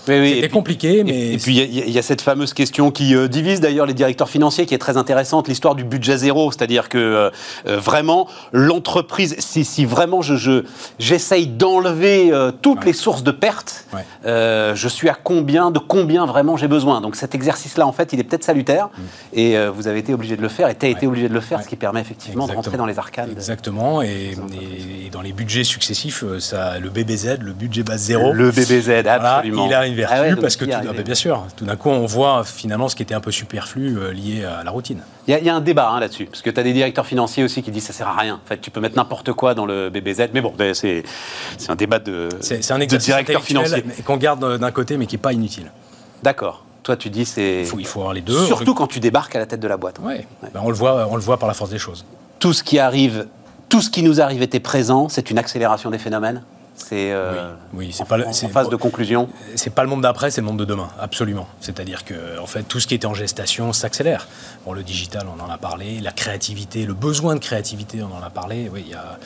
[0.09, 2.53] Oui, oui, et c'était compliqué, mais Et, et puis, il y a- y, cette fameuse
[2.55, 6.17] question qui euh, divise d'ailleurs les directeurs financiers, qui est très intéressante, l'histoire du budget
[6.17, 6.51] zéro.
[6.51, 7.31] C'est-à-dire que euh,
[7.69, 10.65] euh, vraiment, l'entreprise, si, si vraiment je, je-
[10.99, 12.87] j'essaye d'enlever euh, toutes Ouais.
[12.87, 14.03] les sources de pertes, Ouais.
[14.25, 17.01] je suis à combien, de combien vraiment j'ai besoin.
[17.01, 18.89] Donc cet exercice-là, en fait, il est peut-être salutaire.
[19.33, 21.11] Et euh, vous avez été obligé de le faire, et tu as été Mm.
[21.13, 23.27] Obligé de le faire, ce qui permet effectivement de rentrer dans les arcanes.
[23.29, 24.01] de- exactement.
[24.03, 28.33] Et, et- et dans les budgets successifs, ça, le BBZ, le budget base zéro.
[28.33, 29.69] Le BBZ, absolument.
[29.93, 32.05] Une vertu Ah ouais, parce que tout, ah ben, bien sûr, tout d'un coup on
[32.07, 35.01] voit finalement ce qui était un peu superflu euh, lié à la routine.
[35.29, 36.73] Il y, a- il y a un débat hein, là-dessus, parce que tu as des
[36.73, 38.41] directeurs financiers aussi qui disent ça sert à rien.
[38.45, 41.05] En fait, tu peux mettre n'importe quoi dans le BBZ, mais bon, ben, c'est
[41.69, 43.85] un débat de, C'est c'est un de exercice directeur financier.
[44.05, 45.71] qu'on garde euh, d'un côté mais qui n'est pas inutile.
[46.23, 46.65] D'accord.
[46.83, 48.45] Toi, tu dis c'est Il faut, il faut avoir les deux.
[48.47, 49.99] surtout quand tu débarques à la tête de la boîte.
[50.01, 50.27] Ouais.
[50.53, 52.05] Ben, on le voit, on le voit par la force des choses.
[52.41, 53.27] Tout ce qui arrive,
[53.69, 55.09] tout ce qui nous arrive était présent.
[55.09, 56.43] C'est une accélération des phénomènes?
[56.75, 59.29] C'est euh, oui, c'est pas en, phase de conclusion.
[59.57, 61.47] C'est pas le monde d'après, c'est le monde de demain, absolument.
[61.61, 64.27] C'est-à-dire que en fait tout ce qui était en gestation s'accélère.
[64.65, 68.25] Bon, le digital, on en a parlé, la créativité, le besoin de créativité, on en
[68.25, 68.71] a parlé.
[68.73, 69.19] Oui, y a,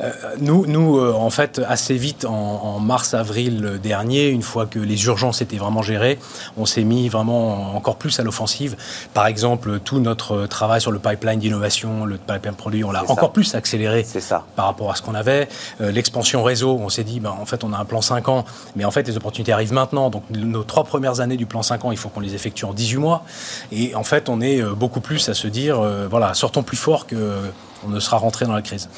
[0.00, 5.04] euh, nous, nous euh, en fait, assez vite en, mars-avril dernier, une fois que les
[5.06, 6.18] urgences étaient vraiment gérées,
[6.56, 8.76] on s'est mis vraiment encore plus à l'offensive.
[9.14, 13.32] Par exemple, tout notre travail sur le pipeline d'innovation, le pipeline produit, on l'a encore
[13.32, 14.44] plus accéléré ça.
[14.56, 15.48] par rapport à ce qu'on avait.
[15.80, 18.44] L'expansion réseau, on s'est dit, ben, en fait, on a un plan 5 ans,
[18.76, 20.10] mais en fait, les opportunités arrivent maintenant.
[20.10, 22.72] Donc, nos trois premières années du plan 5 ans, il faut qu'on les effectue en
[22.72, 23.24] 18 mois.
[23.70, 26.76] Et en fait, on est euh, beaucoup plus à se dire, euh, voilà, sortons plus
[26.76, 28.88] fort qu'on ne sera rentré dans la crise.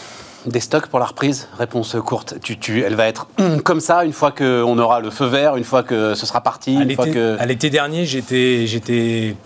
[0.46, 2.34] Des stocks pour la reprise Réponse courte.
[2.40, 3.28] Tu, elle va être
[3.64, 6.76] comme ça une fois qu'on aura le feu vert, une fois que ce sera parti
[6.76, 9.36] À l'été dernier, j'étais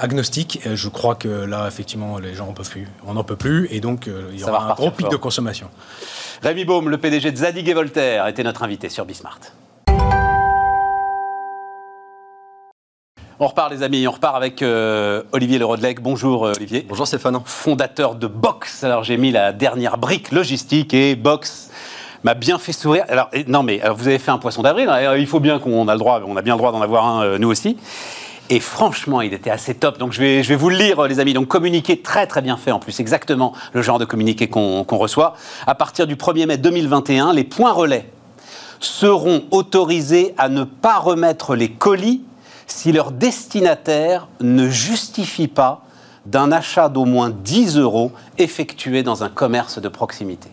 [0.00, 0.60] agnostique.
[0.74, 2.88] Je crois que là, effectivement, les gens n'en peuvent plus.
[3.06, 3.68] On n'en peut plus.
[3.70, 5.68] Et donc, euh, il y aura un gros pic de consommation.
[6.42, 9.40] Rémi Baume, le PDG de Zadig et Voltaire, était notre invité sur Bismart.
[13.42, 16.02] On repart les amis, on repart avec euh, Olivier Lerodelec.
[16.02, 16.84] Bonjour euh, Olivier.
[16.86, 17.40] Bonjour Stéphane.
[17.46, 18.84] Fondateur de Box.
[18.84, 21.70] Alors j'ai mis la dernière brique logistique et Box
[22.22, 23.06] m'a bien fait sourire.
[23.08, 25.94] Alors non mais vous avez fait un poisson d'avril, hein, il faut bien qu'on a
[25.94, 27.78] le droit, on a bien le droit d'en avoir un euh, nous aussi.
[28.50, 29.96] Et franchement, il était assez top.
[29.96, 31.32] Donc je vais, je vais vous le lire, les amis.
[31.32, 35.34] Donc communiqué très très bien fait en plus, exactement le genre de communiqué qu'on reçoit.
[35.66, 38.04] À partir du 1er mai 2021, les points relais
[38.80, 42.20] seront autorisés à ne pas remettre les colis
[42.70, 45.82] si leur destinataire ne justifie pas
[46.26, 50.48] d'un achat d'au moins 10 euros effectué dans un commerce de proximité.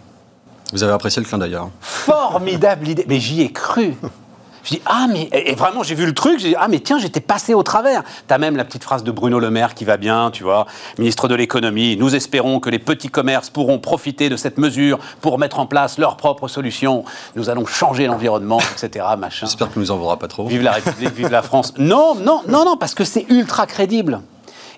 [0.73, 1.69] Vous avez apprécié le clin d'ailleurs.
[1.79, 3.95] Formidable idée, mais j'y ai cru.
[4.67, 5.29] Je dis, ah, mais.
[5.31, 8.03] Et vraiment, j'ai vu le truc, j'ai dit, ah, mais tiens, j'étais passé au travers.
[8.27, 10.65] T'as même la petite phrase de Bruno Le Maire qui va bien, tu vois.
[10.97, 15.39] Ministre de l'économie, nous espérons que les petits commerces pourront profiter de cette mesure pour
[15.39, 17.05] mettre en place leurs propres solutions.
[17.37, 19.05] Nous allons changer l'environnement, etc.
[19.17, 19.45] Machin.
[19.45, 20.45] J'espère que nous en voudra pas trop.
[20.45, 21.73] Vive la République, vive la France.
[21.77, 24.19] Non, non, non, non, parce que c'est ultra crédible.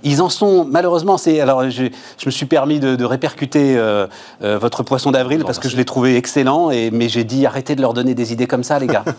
[0.04, 1.18] Ils en sont malheureusement.
[1.18, 1.86] C'est alors je,
[2.26, 4.06] me suis permis de, répercuter euh,
[4.44, 6.70] euh, votre poisson d'avril parce que je l'ai trouvé excellent.
[6.70, 9.04] Et mais j'ai dit arrêtez de leur donner des idées comme ça, les gars.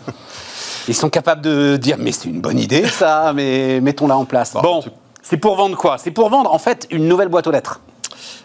[0.87, 4.53] Ils sont capables de dire mais c'est une bonne idée ça, mais mettons-la en place.
[4.61, 4.83] Bon,
[5.21, 5.97] c'est pour vendre quoi?
[5.97, 7.81] C'est pour vendre en fait une nouvelle boîte aux lettres.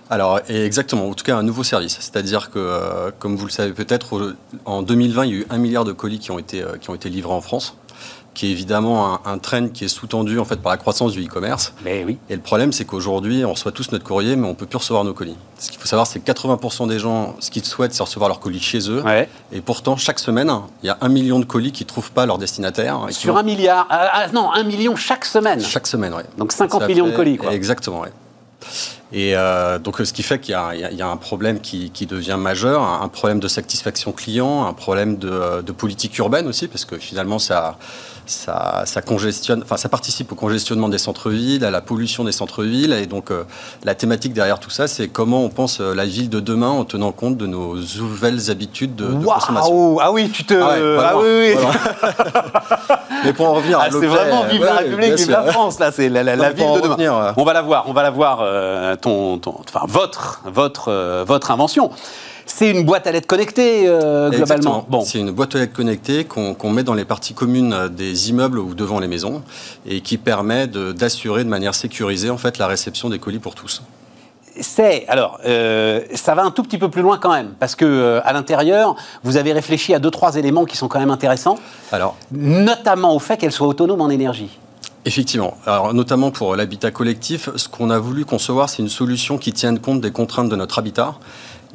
[0.09, 1.99] Alors, exactement, en tout cas un nouveau service.
[2.01, 5.59] C'est-à-dire que, euh, comme vous le savez peut-être, en 2020, il y a eu un
[5.59, 7.77] milliard de colis qui ont été, euh, qui ont été livrés en France
[8.37, 11.73] qui est évidemment un, trend qui est sous-tendu en fait par la croissance du e-commerce.
[11.83, 12.19] Mais oui.
[12.29, 15.05] Et le problème, c'est qu'aujourd'hui, on reçoit tous notre courrier, mais on peut plus recevoir
[15.05, 15.37] nos colis.
[15.59, 18.41] Ce qu'il faut savoir, c'est que 80% des gens, ce qu'ils souhaitent, c'est recevoir leurs
[18.41, 19.03] colis chez eux.
[19.53, 22.27] Et pourtant, chaque semaine, il y a un million de colis qui ne trouvent pas
[22.27, 23.07] leur destinataire.
[23.09, 25.63] Sur un milliard ah, ah, Non, un million chaque semaine.
[25.63, 26.23] Chaque semaine, oui.
[26.37, 27.55] Donc 50 millions de colis, quoi.
[27.55, 28.11] Exactement, oui.
[29.13, 30.55] Et euh, donc, ce qui fait qu'il y,
[31.03, 35.73] a un problème qui, devient majeur, un problème de satisfaction client, un problème de, de
[35.73, 37.79] politique urbaine aussi, parce que finalement, ça
[38.27, 42.93] ça, congestionne, enfin, ça participe au congestionnement des centres-villes, à la pollution des centres-villes.
[42.93, 43.45] Et donc, euh,
[43.85, 46.85] la thématique derrière tout ça, c'est comment on pense euh, la ville de demain en
[46.85, 49.99] tenant compte de nos nouvelles habitudes de, consommation.
[50.01, 50.55] Ah oui, tu te.
[50.55, 51.65] Ah, ah oui, oui.
[53.25, 55.91] Mais pour en revenir ah, C'est vraiment vive la République, vive la France, là.
[55.93, 57.35] C'est la, ville de demain.
[57.37, 61.91] On va la voir, on va la voir, euh, ton, enfin, votre, votre, votre invention.
[62.47, 64.87] C'est une boîte à lettres connectée, euh, globalement.
[64.89, 65.01] Bon.
[65.05, 68.75] C'est une boîte à lettres connectée qu'on met dans les parties communes des immeubles ou
[68.75, 69.43] devant les maisons
[69.85, 73.83] et qui permet d'assurer de, manière sécurisée en fait, la réception des colis pour tous
[74.59, 77.85] c'est alors euh, ça va un tout petit peu plus loin quand même parce que
[77.85, 81.59] euh, à l'intérieur vous avez réfléchi à deux trois éléments qui sont quand même intéressants.
[81.93, 84.49] Alors notamment au fait qu'elle soit autonome en énergie.
[85.07, 85.57] Effectivement.
[85.67, 89.79] Alors, notamment pour l'habitat collectif, ce qu'on a voulu concevoir, c'est une solution qui tienne
[89.79, 91.15] compte des contraintes de notre habitat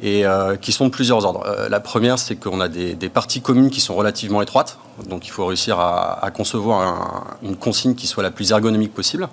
[0.02, 1.42] et euh, qui sont de plusieurs ordres.
[1.46, 5.30] Euh, la première, c'est qu'on a des, parties communes qui sont relativement étroites, donc il
[5.30, 9.26] faut réussir à, concevoir une consigne qui soit la plus ergonomique possible.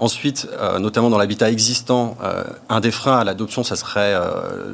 [0.00, 2.16] Ensuite, euh, notamment dans l'habitat existant,
[2.68, 4.18] un des freins à l'adoption, ça serait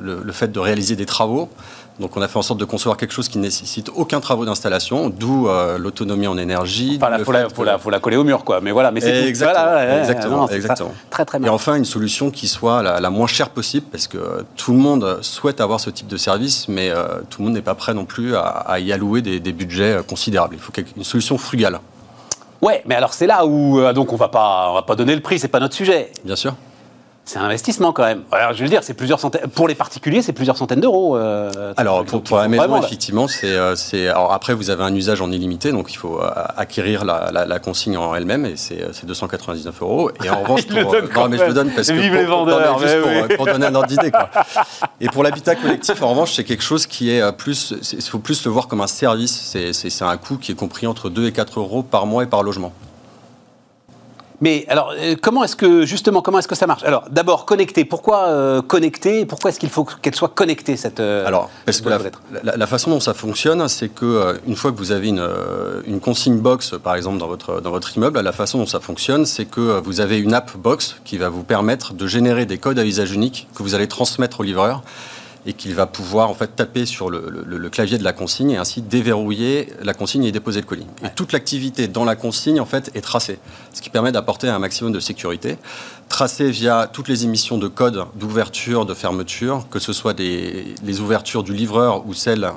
[0.00, 1.50] le, fait de réaliser des travaux.
[2.00, 4.44] Donc on a fait en sorte de concevoir quelque chose qui ne nécessite aucun travaux
[4.44, 6.98] d'installation, d'où euh, l'autonomie en énergie.
[7.00, 7.32] Enfin, il faut,
[7.78, 8.60] faut, la coller au mur, quoi.
[8.60, 10.94] Mais voilà, mais c'est exactement, exactement, exactement.
[11.10, 11.48] Très très bien.
[11.48, 15.18] Et enfin une solution qui soit la, moins chère possible, parce que tout le monde
[15.22, 18.04] souhaite avoir ce type de service, mais euh, tout le monde n'est pas prêt non
[18.04, 20.54] plus à, y allouer des, budgets euh, considérables.
[20.54, 21.80] Il faut une solution frugale.
[22.60, 25.20] Ouais, mais alors c'est là où donc on va pas on va pas donner le
[25.20, 26.10] prix, c'est pas notre sujet.
[26.24, 26.54] Bien sûr
[27.28, 28.22] c'est un investissement quand même.
[28.32, 29.48] Alors, je veux dire, c'est plusieurs centaines.
[29.48, 31.14] Pour les particuliers, c'est plusieurs centaines d'euros.
[31.14, 34.08] Euh, alors, pour, la maison, effectivement, c'est, euh, c'est.
[34.08, 37.98] Alors, après, vous avez un usage en illimité, donc il faut euh, acquérir la, consigne
[37.98, 40.10] en elle-même, et c'est, 299 euros.
[40.24, 41.92] Et en revanche, pour, non, mais je le donne parce que.
[41.92, 44.30] les vendeurs, pour, pour, donner un ordre d'idée, quoi.
[45.00, 47.74] Et pour l'habitat collectif, en revanche, c'est quelque chose qui est plus.
[47.92, 49.54] Il faut plus le voir comme un service.
[49.72, 52.42] C'est un coût qui est compris entre 2 et 4 euros par mois et par
[52.42, 52.72] logement.
[54.40, 56.84] Mais alors, euh, comment est-ce que, justement, comment est-ce que ça marche?
[56.84, 57.84] Alors, d'abord, connecter.
[57.84, 59.26] Pourquoi euh, connecter?
[59.26, 61.00] Pourquoi est-ce qu'il faut qu'elle soit connectée, cette.
[61.00, 61.88] Euh, alors, parce que
[62.42, 65.26] la, façon dont ça fonctionne, c'est que une fois que vous avez une,
[65.86, 69.26] une, consigne box, par exemple, dans votre, dans votre immeuble, la façon dont ça fonctionne,
[69.26, 72.78] c'est que vous avez une app box qui va vous permettre de générer des codes
[72.78, 74.82] à usage unique que vous allez transmettre au livreur
[75.48, 78.82] et qu'il va pouvoir en fait taper sur le, clavier de la consigne et ainsi
[78.82, 80.86] déverrouiller la consigne et déposer le colis.
[81.02, 83.38] Et toute l'activité dans la consigne en fait est tracée,
[83.72, 85.56] ce qui permet d'apporter un maximum de sécurité.
[86.10, 91.00] Tracée via toutes les émissions de code d'ouverture, de fermeture, que ce soit des, les
[91.00, 92.50] ouvertures du livreur ou celles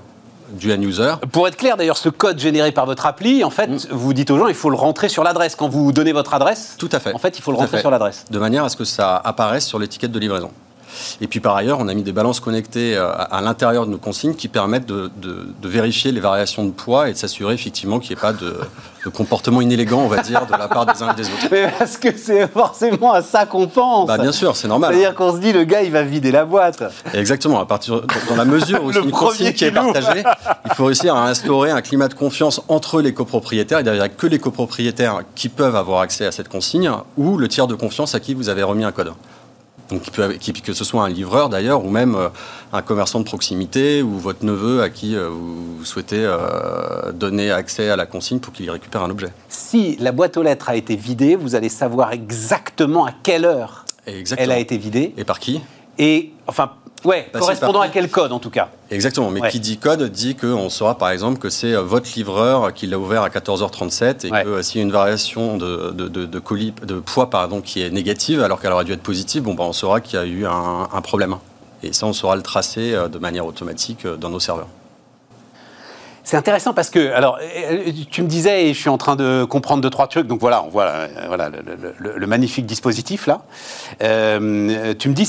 [0.52, 1.14] du end-user.
[1.32, 3.80] Pour être clair, d'ailleurs, ce code généré par votre appli, en fait, mm.
[3.92, 5.56] vous dites aux gens, il faut le rentrer sur l'adresse.
[5.56, 7.14] Quand vous donnez votre adresse, tout à fait.
[7.14, 8.26] En fait, il faut le rentrer sur l'adresse.
[8.30, 10.52] De manière à ce que ça apparaisse sur l'étiquette de livraison.
[11.22, 13.98] Et puis par ailleurs, on a mis des balances connectées euh, à, l'intérieur de nos
[13.98, 15.12] consignes qui permettent de,
[15.64, 18.56] vérifier les variations de poids et de s'assurer effectivement qu'il n'y ait pas de,
[19.10, 21.48] comportement inélégant, on va dire, de la part des uns et des autres.
[21.52, 24.08] Mais parce que c'est forcément à ça qu'on pense.
[24.08, 24.94] Bah, bien sûr, c'est normal.
[24.94, 26.84] C'est-à-dire qu'on se dit, le gars, il va vider la boîte.
[27.14, 27.60] Exactement.
[27.60, 30.24] À partir, dans la mesure où c'est une consigne qui est partagée,
[30.66, 33.80] il faut réussir à instaurer un climat de confiance entre les copropriétaires.
[33.80, 36.92] Et d'ailleurs, il n'y a que les copropriétaires qui peuvent avoir accès à cette consigne
[37.18, 39.14] ou le tiers de confiance à qui vous avez remis un code.
[39.92, 40.10] Donc,
[40.64, 42.30] que ce soit un livreur d'ailleurs, ou même euh,
[42.72, 47.90] un commerçant de proximité, ou votre neveu à qui euh, vous souhaitez euh, donner accès
[47.90, 49.30] à la consigne pour qu'il récupère un objet.
[49.50, 53.86] Si la boîte aux lettres a été vidée, vous allez savoir exactement à quelle heure
[54.06, 55.14] elle a été vidée.
[55.18, 55.62] Et par qui?
[55.98, 56.72] Et enfin,
[57.04, 60.36] Ouais, bah, correspondant à quel code en tout cas Exactement, mais qui dit code dit
[60.36, 64.30] qu'on saura par exemple que c'est euh, votre livreur qui l'a ouvert à 14h37 et
[64.30, 67.82] que euh, s'il y a une variation de, de, de, colis, de poids pardon, qui
[67.82, 70.26] est négative alors qu'elle aurait dû être positive, bon, bah, on saura qu'il y a
[70.26, 71.38] eu un, un, problème.
[71.82, 74.68] Et ça, on saura le tracer euh, de manière automatique dans nos serveurs.
[76.24, 79.44] C'est intéressant parce que, alors, euh, tu me disais, et je suis en train de
[79.44, 81.50] comprendre deux, trois trucs, donc voilà, on voit euh, voilà,
[81.98, 83.42] le, magnifique dispositif là.
[84.04, 85.26] Euh, tu me dis,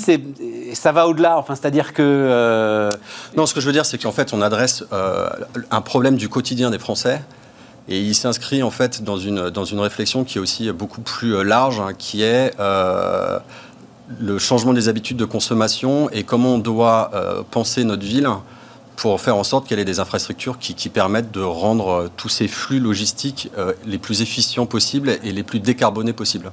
[0.74, 2.90] ça va au-delà, enfin, c'est-à-dire que.
[3.36, 4.84] Non, ce que je veux dire, c'est qu'en fait, on adresse
[5.70, 7.22] un problème du quotidien des Français.
[7.88, 11.42] Et il s'inscrit en fait dans une, dans une réflexion qui est aussi beaucoup plus
[11.42, 17.10] large, hein, qui est le changement des habitudes de consommation et comment on doit
[17.50, 18.28] penser notre ville
[19.02, 22.46] pour faire en sorte qu'elle ait des infrastructures qui, permettent de rendre euh, tous ces
[22.46, 26.52] flux logistiques euh, les plus efficients possibles et les plus décarbonés possibles.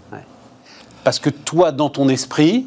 [1.03, 2.65] Parce que toi, dans ton esprit,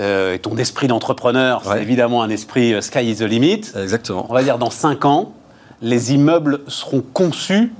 [0.00, 3.60] euh, et ton esprit d'entrepreneur, c'est évidemment un esprit sky is the limit.
[3.76, 4.26] Exactement.
[4.28, 5.32] On va dire dans 5 ans,
[5.80, 7.72] les immeubles seront conçus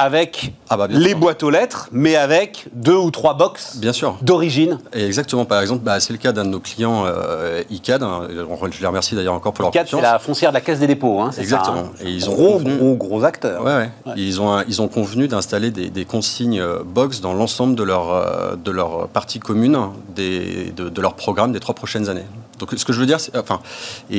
[0.00, 4.16] avec ah bah, les boîtes aux lettres, mais avec deux ou trois box bien sûr
[4.22, 4.78] d'origine.
[4.92, 5.44] exactement.
[5.44, 8.02] Par exemple, bah, c'est le cas d'un de nos clients euh, ICAD.
[8.02, 8.28] Hein.
[8.30, 9.90] je les remercie d'ailleurs encore pour leur confiance.
[9.90, 11.20] c'est la foncière de la Caisse des dépôts.
[11.20, 11.76] Hein, exactement.
[11.76, 12.06] Ça, hein.
[12.06, 12.76] Et ils ont gros, convenu...
[12.76, 13.62] gros, gros acteurs.
[13.62, 18.12] Ouais, Ils, ont, ils ont convenu d'installer des, consignes euh, box dans l'ensemble de leur,
[18.12, 19.78] euh, de leur partie commune
[20.14, 22.24] des, de, de leur programme des trois prochaines années.
[22.60, 23.60] Donc ce que je veux dire, c'est, enfin,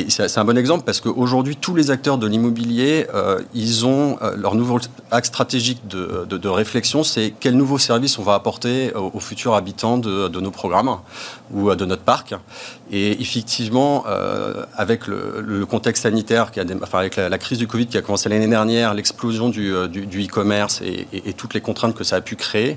[0.09, 4.35] c'est un bon exemple parce qu'aujourd'hui, tous les acteurs de l'immobilier, euh, ils ont euh,
[4.35, 4.79] leur nouveau
[5.11, 10.27] axe stratégique de, réflexion, c'est quel nouveau service on va apporter aux, futurs habitants de,
[10.27, 10.97] nos programmes
[11.51, 12.33] ou euh, de notre parc.
[12.91, 14.03] Et effectivement,
[14.75, 18.27] avec le, contexte sanitaire, qui a, enfin, avec la, crise du Covid qui a commencé
[18.27, 22.75] l'année dernière, l'explosion du, e-commerce et, toutes les contraintes que ça a pu créer,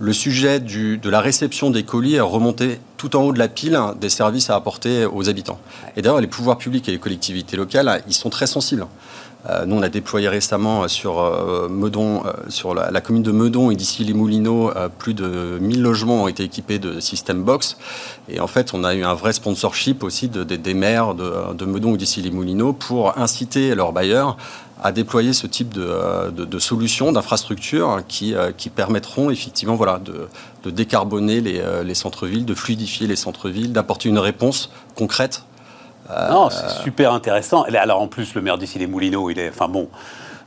[0.00, 3.78] le sujet de la réception des colis est remonté tout en haut de la pile
[4.00, 5.58] des services à apporter aux habitants.
[5.94, 8.86] Et d'ailleurs, les pouvoirs publics et les collectivités locales, ils sont très sensibles.
[9.50, 13.70] Euh, nous, on a déployé récemment sur euh, Meudon, euh, sur la, commune de Meudon
[13.70, 17.76] et d'ici les Moulineaux, plus de 1000 logements ont été équipés de système box.
[18.30, 21.96] Et en fait, on a eu un vrai sponsorship aussi des maires de, Meudon ou
[21.98, 24.38] d'ici les Moulineaux pour inciter leurs bailleurs
[24.82, 31.62] à déployer ce type de, solutions, d'infrastructures qui, qui, permettront effectivement voilà, de, décarboner les,
[31.84, 35.44] les centres-villes, de fluidifier les centres-villes, d'apporter une réponse concrète
[36.10, 37.62] euh, non, c'est super intéressant.
[37.62, 39.88] Alors en plus, le maire d'ici les Moulineaux, il est, enfin bon,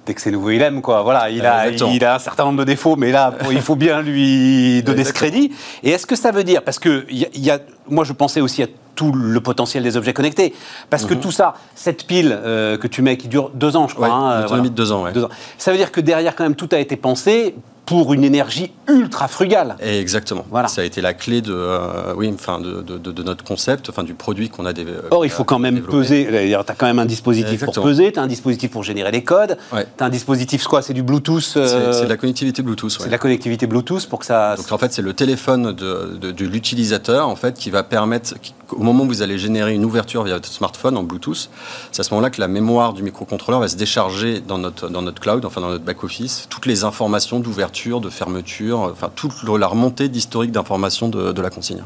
[0.05, 1.01] dès que c'est nouveau, il aime quoi.
[1.01, 4.01] Voilà, il a, il a un certain nombre de défauts, mais là, il faut bien
[4.01, 5.51] lui donner ce crédit.
[5.83, 7.59] Et est-ce que ça veut dire, parce que il y, a,
[7.89, 10.53] moi, je pensais aussi à tout le potentiel des objets connectés,
[10.89, 11.21] parce que mhm.
[11.21, 14.13] tout ça, cette pile euh, que tu mets qui dure deux ans, je crois, ouais,
[14.13, 15.13] hein, de deux ans, ouais.
[15.57, 17.55] Ça veut dire que derrière, quand même, tout a été pensé
[17.87, 19.75] pour une énergie ultra frugale.
[19.81, 20.45] Et exactement.
[20.51, 20.67] Voilà.
[20.67, 24.13] Ça a été la clé de, euh, oui, enfin, de, de- notre concept, enfin, du
[24.13, 25.97] produit qu'on a dé- Or, il faut quand même développé.
[25.97, 26.27] peser.
[26.29, 27.73] Tu as quand même un dispositif Exactement.
[27.73, 29.87] pour peser, tu as un dispositif pour générer les codes, Ouais.
[29.97, 32.91] tu as un dispositif, quoi C'est du Bluetooth C'est euh, c'est de la connectivité Bluetooth.
[32.99, 34.55] c'est de la connectivité Bluetooth pour que ça.
[34.55, 38.53] Donc en fait, c'est le téléphone de, de- l'utilisateur en fait qui va permettre, qui-
[38.71, 41.49] au moment où vous allez générer une ouverture via votre smartphone en Bluetooth,
[41.91, 45.01] c'est à ce moment-là que la mémoire du microcontrôleur va se décharger dans notre dans
[45.01, 49.43] notre cloud, enfin dans notre back office, toutes les informations d'ouverture, de fermeture, enfin toute
[49.43, 51.83] la remontée d'historique d'informations de, de la consigne.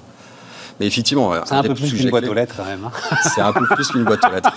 [0.80, 2.86] Mais effectivement, c'est un peu plus qu'une boîte aux lettres quand même.
[2.86, 2.92] hein.
[3.36, 4.52] C'est un peu plus qu'une boîte aux lettres.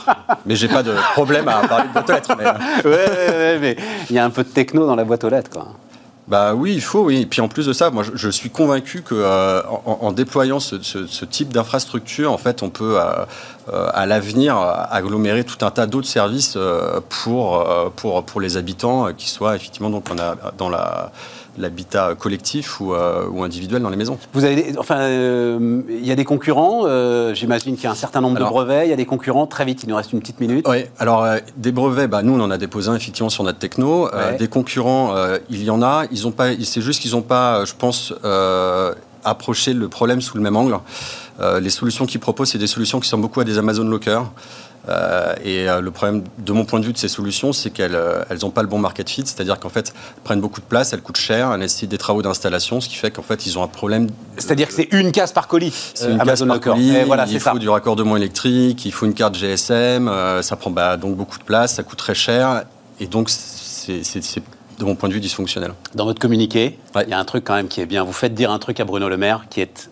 [0.46, 2.34] Mais j'ai pas de problème à parler de boîte aux lettres.
[2.38, 2.52] mais, euh,
[2.84, 3.76] ouais, ouais, ouais, mais
[4.08, 5.50] il y a un peu de techno dans la boîte aux lettres.
[5.50, 5.66] Quoi.
[6.26, 7.22] Bah oui, il faut, oui.
[7.22, 10.76] Et puis en plus de ça, moi je, suis convaincu que euh, en, déployant ce,
[11.24, 13.26] type d'infrastructure, en fait, on peut euh,
[13.72, 16.56] euh, à l'avenir agglomérer tout un tas d'autres services
[17.10, 21.12] pour, pour, pour les habitants, qui soient effectivement donc on a dans la
[21.58, 24.18] l'habitat collectif ou, euh, ou individuel dans les maisons.
[24.32, 26.82] Vous avez, des- enfin, euh, il y a des concurrents.
[26.86, 28.86] euh, J'imagine qu'il y a un certain nombre Alors- de brevets.
[28.86, 29.46] Il y a des concurrents.
[29.46, 30.66] Très vite, il nous reste une petite minute.
[30.68, 31.24] Oui, alors
[31.56, 34.04] des brevets, bah, nous on en a déposé un effectivement sur notre techno.
[34.06, 34.36] Ouais.
[34.38, 35.14] des concurrents,
[35.50, 36.04] il y en a.
[36.10, 38.12] Ils ont pas, c'est juste qu'ils n'ont pas, je pense,
[39.24, 40.78] approché le problème sous le même angle.
[41.60, 44.20] Les solutions qu'ils proposent, c'est des solutions qui ressemblent beaucoup à des Amazon Locker.
[44.88, 47.98] Euh, et euh, le problème, de mon point de vue, de ces solutions, c'est qu'elles
[48.42, 51.00] n'ont pas le bon market fit, c'est-à-dire qu'en fait, elles prennent beaucoup de place, elles
[51.00, 53.68] coûtent cher, elles nécessitent des travaux d'installation, ce qui fait qu'en fait, ils ont un
[53.68, 54.08] problème.
[54.36, 55.92] C'est-à-dire que c'est une case par colis.
[55.94, 57.58] C'est euh, une Amazon case par colis, Et voilà, il faut ça.
[57.58, 61.44] du raccordement électrique, il faut une carte GSM, euh, ça prend bah, donc beaucoup de
[61.44, 62.64] place, ça coûte très cher,
[63.00, 64.02] et donc c'est,
[64.78, 65.72] de mon point de vue, dysfonctionnel.
[65.94, 67.08] Dans votre communiqué, il Ouais.
[67.08, 68.02] y a un truc quand même qui est bien.
[68.04, 69.88] Vous faites dire un truc à Bruno Le Maire qui est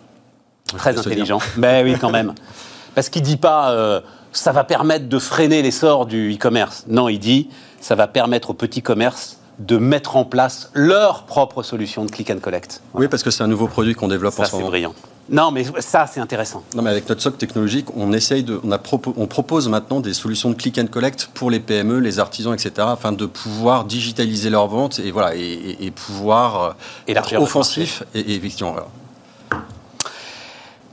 [0.76, 1.38] très intelligent.
[1.56, 2.34] Ben oui, quand même.
[2.94, 4.00] Parce qu'il dit pas euh,
[4.32, 6.84] ça va permettre de freiner l'essor du e-commerce.
[6.88, 7.48] Non, il dit
[7.80, 12.30] ça va permettre aux petits commerces de mettre en place leur propre solution de click
[12.30, 12.80] and collect.
[12.94, 14.68] Oui, parce que c'est un nouveau produit qu'on développe en Ça, ce c'est moment.
[14.70, 14.94] brillant.
[15.30, 16.64] Non, mais ça, c'est intéressant.
[16.74, 20.00] Non, mais avec notre socle technologique, on essaye de, on, a propo- on propose maintenant
[20.00, 23.84] des solutions de click and collect pour les PME, les artisans, etc., afin de pouvoir
[23.84, 26.72] digitaliser leurs ventes et voilà et, et- et pouvoir euh,
[27.08, 28.72] être offensif et, et effectivement.
[28.72, 28.88] voilà.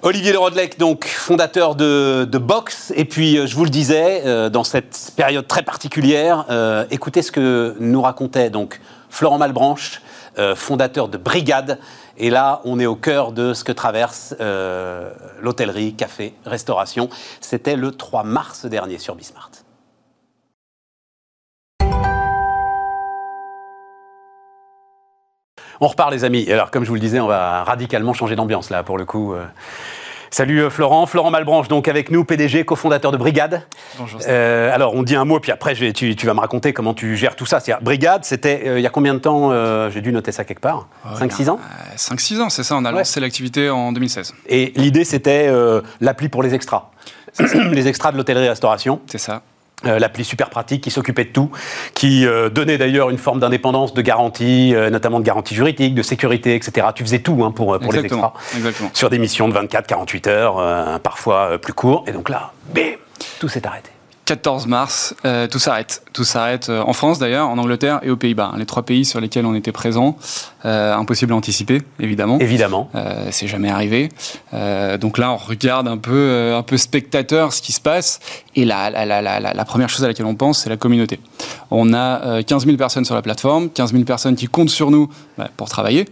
[0.02, 4.64] Olivier Lerodelec, donc fondateur de, Box, et puis euh, je vous le disais, euh, dans
[4.64, 10.02] cette période très particulière, euh, écoutez ce que nous racontait donc Florent Malbranche,
[10.56, 11.80] fondateur de Brigade,
[12.18, 14.34] et là on est au cœur de ce que traverse
[15.42, 17.10] l'hôtellerie, café, restauration.
[17.42, 19.52] C'était le 3 mars dernier sur Bismart.
[25.82, 26.50] On repart les amis.
[26.52, 29.34] Alors comme je vous le disais, on va radicalement changer d'ambiance là pour le coup.
[29.34, 29.46] euh.
[30.32, 33.64] Salut euh, Florent, Florent Malbranche donc avec nous, PDG, cofondateur de Brigade.
[33.98, 34.20] Bonjour.
[34.28, 36.72] Euh, alors on dit un mot puis après je vais- tu, tu vas me raconter
[36.72, 37.60] comment tu gères tout ça.
[37.60, 40.44] C'est-à-dire, Brigade, c'était euh, il y a combien de temps euh, J'ai dû noter ça
[40.44, 40.88] quelque part?
[41.16, 41.60] 5-6 ans?
[41.96, 42.76] 5-6 ans, c'est ça.
[42.76, 43.00] On a Ouais.
[43.00, 44.36] lancé l'activité en 2016.
[44.48, 45.52] Et l'idée c'était
[46.02, 46.92] l'appli pour les extras.
[47.72, 49.00] les extras de l'hôtellerie-restauration.
[49.08, 49.42] C'est ça.
[49.86, 51.52] Euh, l'appli super pratique qui s'occupait de tout,
[51.94, 56.02] qui euh, donnait d'ailleurs une forme d'indépendance, de garantie, euh, notamment de garantie juridique, de
[56.02, 56.88] sécurité, etc.
[56.94, 58.34] Tu faisais tout hein, pour, pour les extras.
[58.58, 58.90] Exactement.
[58.94, 62.04] Sur des missions de 24-48 heures, euh, parfois euh, plus courts.
[62.08, 62.98] Et donc là, bim,
[63.40, 63.90] tout s'est arrêté.
[64.30, 66.04] 14 mars, euh, tout s'arrête.
[66.14, 68.54] Tout s'arrête euh, en France d'ailleurs, en Angleterre et aux Pays-Bas.
[68.58, 70.18] Les trois pays sur lesquels on était présents.
[70.66, 72.38] Euh, impossible à anticiper, évidemment.
[72.38, 72.92] Évidemment.
[72.94, 74.10] Euh, c'est jamais arrivé.
[75.00, 78.20] Donc là, on regarde un peu, un peu spectateur ce qui se passe.
[78.56, 81.20] Et la, la, la, la, la première chose à laquelle on pense, c'est la communauté.
[81.72, 84.92] On a euh, 15 000 personnes sur la plateforme, 15 000 personnes qui comptent sur
[84.92, 86.06] nous bah, pour travailler,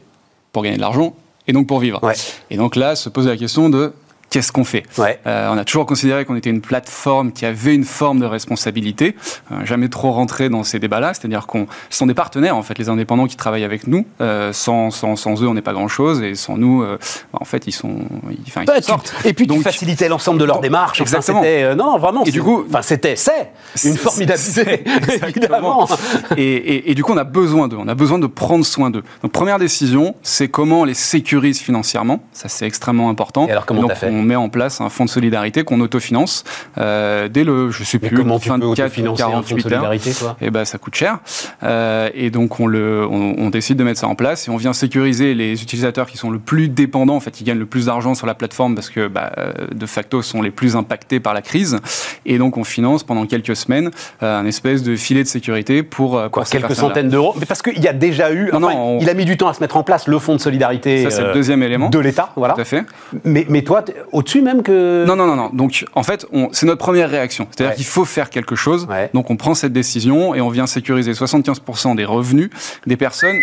[0.54, 1.14] pour gagner de l'argent
[1.48, 2.04] et donc pour vivre.
[2.04, 2.16] Ouais.
[2.50, 3.94] Et donc là, se pose la question de
[4.30, 5.20] qu'est-ce qu'on fait Ouais.
[5.28, 9.16] Euh, On a toujours considéré qu'on était une plateforme qui avait une forme de responsabilité.
[9.52, 12.78] Euh, jamais trop rentré dans ces débats-là, c'est-à-dire qu'on ce sont des partenaires en fait,
[12.78, 14.06] les indépendants qui travaillent avec nous.
[14.22, 16.98] Euh, sans, sans, sans eux, on n'est pas grand-chose, et sans nous, euh,
[17.34, 17.96] en fait, ils sont,
[18.30, 18.38] ils,
[18.82, 19.14] tu- sortent.
[19.26, 21.02] et puis tu Donc- facilitais l'ensemble de leur démarche.
[21.02, 21.42] Exactement.
[21.76, 22.24] non, vraiment.
[22.26, 23.52] Et du coup- enfin, c'était, c'est
[23.90, 25.28] une exactement.
[25.28, 25.88] évidemment.
[26.36, 27.78] et, et- et du coup, on a besoin d'eux.
[27.80, 29.04] On a besoin de prendre soin d'eux.
[29.24, 32.20] Donc, première décision, c'est comment on les sécurise financièrement.
[32.34, 33.48] Ça, c'est extrêmement important.
[33.48, 34.10] Et alors, comment t'as fait?
[34.18, 36.44] On met en place un fonds de solidarité qu'on autofinance
[36.78, 39.56] euh, dès le, je sais Mais plus, comment tu peux 24 ou autofinancer un fonds
[39.56, 40.36] de 48 heures.
[40.42, 41.20] Et ben, ça coûte cher.
[41.64, 44.58] Euh, et donc, on, le, on, on décide de mettre ça en place et on
[44.58, 47.86] vient sécuriser les utilisateurs qui sont le plus dépendants, en fait, qui gagnent le plus
[47.86, 51.34] d'argent sur la plateforme parce que, bah, euh, de facto, sont les plus impactés par
[51.34, 51.78] la crise.
[52.26, 53.92] Et donc, on finance pendant quelques semaines
[54.24, 57.34] euh, un espèce de filet de sécurité pour, Quoi, pour quelques centaines d'euros.
[57.40, 58.50] Mais parce qu'il y a déjà eu.
[58.52, 60.20] Non, enfin, non, on- Il a mis du temps à se mettre en place le
[60.20, 61.90] fonds de solidarité Ça, c'est le deuxième élément.
[61.90, 62.30] de l'État.
[62.36, 62.54] Voilà.
[62.56, 62.84] Tout à fait.
[63.24, 65.06] Mais, mais toi, au-dessus même que.
[65.08, 65.50] Non, non, non, non.
[65.54, 67.48] Donc, en fait, c'est notre première réaction.
[67.52, 67.76] C'est-à-dire Ouais.
[67.76, 68.88] qu'il faut faire quelque chose.
[68.90, 69.10] Ouais.
[69.14, 72.50] Donc, on prend cette décision et on vient sécuriser 75% des revenus
[72.86, 73.36] des personnes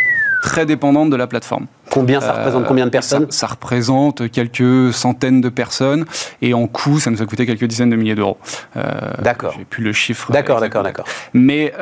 [0.43, 1.67] très dépendantes de la plateforme.
[1.91, 6.05] Combien ça représente Combien de personnes ça, représente quelques centaines de personnes
[6.43, 8.37] et en coût, ça nous a coûté quelques dizaines de milliers d'euros.
[9.23, 9.55] d'accord.
[9.57, 10.31] J'ai plus le chiffre.
[10.33, 11.07] D'accord, d'accord, d'accord.
[11.33, 11.73] Mais,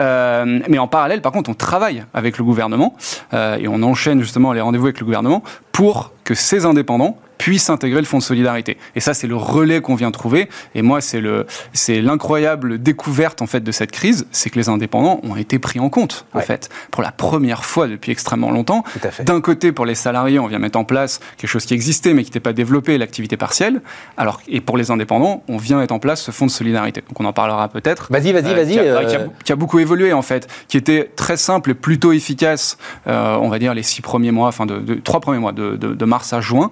[0.68, 2.94] mais en parallèle, par contre, on travaille avec le gouvernement
[3.32, 5.42] et on enchaîne justement les rendez-vous avec le gouvernement
[5.72, 8.76] pour que ces indépendants puissent intégrer le fonds de solidarité.
[8.94, 10.48] Et ça, c'est le relais qu'on vient trouver.
[10.76, 14.68] Et moi, c'est le, c'est l'incroyable découverte en fait de cette crise, c'est que les
[14.68, 18.84] indépendants ont été pris en compte en fait pour la première fois depuis extrêmement longtemps.
[19.24, 22.22] D'un côté, pour les salariés, on vient mettre en place quelque chose qui existait mais
[22.22, 23.80] qui n'était pas développé, l'activité partielle.
[24.16, 27.00] Alors, et pour les indépendants, on vient mettre en place ce fonds de solidarité.
[27.00, 28.06] Donc, on en parlera peut-être.
[28.12, 28.78] Vas-y, vas-y, vas-y.
[28.78, 32.78] Euh, qui, a, beaucoup évolué en fait, qui était très simple et plutôt efficace.
[33.08, 36.04] Euh, on va dire les six premiers mois, enfin de, trois premiers mois de, de,
[36.04, 36.70] mars à juin.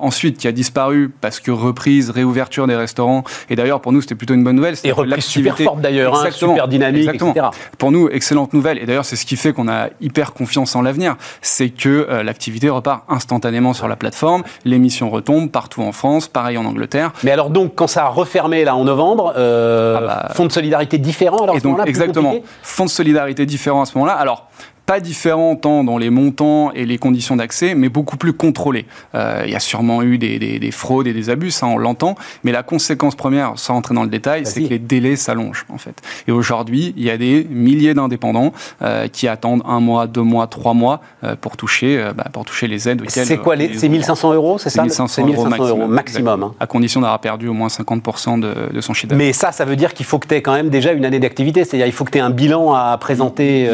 [0.00, 3.24] Ensuite qui a disparu parce que reprise, réouverture des restaurants.
[3.50, 4.76] Et d'ailleurs, pour nous, c'était plutôt une bonne nouvelle.
[4.84, 7.46] Et reprise super forte d'ailleurs, hein, super dynamique, etc.
[7.78, 8.78] Pour nous, excellente nouvelle.
[8.78, 11.16] Et d'ailleurs, c'est ce qui fait qu'on a hyper confiance en l'avenir.
[11.42, 14.42] C'est que euh, l'activité repart instantanément sur la plateforme.
[14.64, 17.12] L'émission retombe partout en France, pareil en Angleterre.
[17.22, 20.52] Mais alors donc, quand ça a refermé là en novembre, euh, ah bah, fonds de
[20.52, 24.14] solidarité différent alors et donc, exactement, fonds de solidarité différent à ce moment-là.
[24.14, 24.48] Alors
[24.88, 28.86] pas différent tant dans les montants et les conditions d'accès, mais beaucoup plus contrôlé.
[29.14, 32.52] Euh, il y a sûrement eu des, fraudes et des abus, ça on l'entend, mais
[32.52, 36.00] la conséquence première, sans rentrer dans le détail, c'est que les délais s'allongent en fait.
[36.26, 40.46] Et aujourd'hui, il y a des milliers d'indépendants euh, qui attendent un mois, deux mois,
[40.46, 43.02] trois mois euh, pour toucher, bah, pour toucher les aides.
[43.08, 46.42] C'est quoi les, C'est 1500 euros, c'est ça 1500, 1500 euros maximum.
[46.44, 46.54] Hein.
[46.60, 49.26] À condition d'avoir perdu au moins 50% de, de, son chiffre d'affaires.
[49.26, 51.20] Mais ça, ça veut dire qu'il faut que tu aies quand même déjà une année
[51.20, 53.68] d'activité, c'est-à-dire il faut que tu aies un bilan à présenter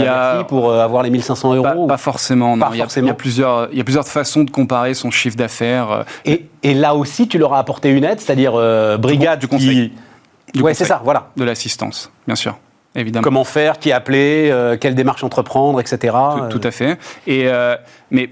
[0.48, 2.66] pour avoir les 1500 euros Pas, forcément, non.
[2.72, 5.90] il, y a, plusieurs, il y a plusieurs façons de comparer son chiffre d'affaires.
[5.90, 6.02] Euh.
[6.24, 9.92] Et, et, là aussi, tu leur as apporté une aide, c'est-à-dire euh, brigade du conseil.
[10.52, 10.62] Qui...
[10.62, 11.30] ouais, c'est ça, voilà.
[11.36, 12.58] De l'assistance, bien sûr.
[12.96, 13.24] Évidemment.
[13.24, 16.16] Comment faire, qui appeler, euh, quelle démarche entreprendre, etc.
[16.50, 16.98] Tout, tout à fait.
[17.26, 17.48] Et,
[18.10, 18.30] mais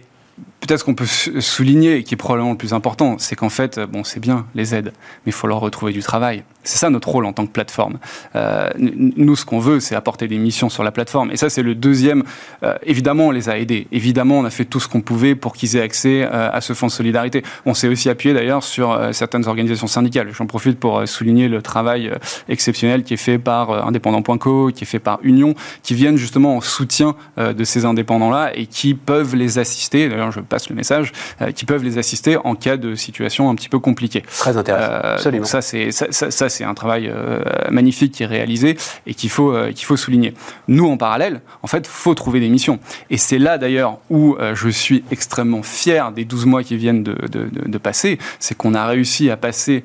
[0.62, 4.04] peut-être qu'on peut souligner, et qui est probablement le plus important, c'est qu'en fait, bon,
[4.04, 4.92] c'est bien les aides,
[5.26, 6.44] mais il faut leur retrouver du travail.
[6.64, 7.98] C'est ça notre rôle en tant que plateforme.
[8.36, 11.32] Euh, nous, ce qu'on veut, c'est apporter des missions sur la plateforme.
[11.32, 12.22] Et ça, c'est le deuxième.
[12.62, 13.88] Euh, évidemment, on les a aidés.
[13.90, 16.72] Évidemment, on a fait tout ce qu'on pouvait pour qu'ils aient accès euh, à ce
[16.72, 17.42] fonds de solidarité.
[17.66, 20.28] On s'est aussi appuyé d'ailleurs sur certaines organisations syndicales.
[20.32, 22.12] J'en profite pour souligner le travail
[22.48, 26.60] exceptionnel qui est fait par Indépendant.co, qui est fait par Union, qui viennent justement en
[26.60, 30.08] soutien de ces indépendants-là et qui peuvent les assister.
[30.08, 31.12] D'ailleurs, je passe le message,
[31.54, 34.22] qui peuvent les assister en cas de situation un petit peu compliquée.
[34.38, 34.92] Très intéressant.
[35.02, 35.46] Absolument.
[35.46, 37.40] Ça, c'est ça, ça c'est un travail euh,
[37.70, 38.76] magnifique qui est réalisé
[39.06, 40.34] et qu'il faut, euh, qu'il faut souligner.
[40.68, 42.78] Nous, en parallèle, en fait, faut trouver des missions.
[43.10, 47.02] Et c'est là, d'ailleurs, où euh, je suis extrêmement fier des 12 mois qui viennent
[47.02, 48.18] de, de, passer.
[48.38, 49.82] C'est qu'on a réussi à passer,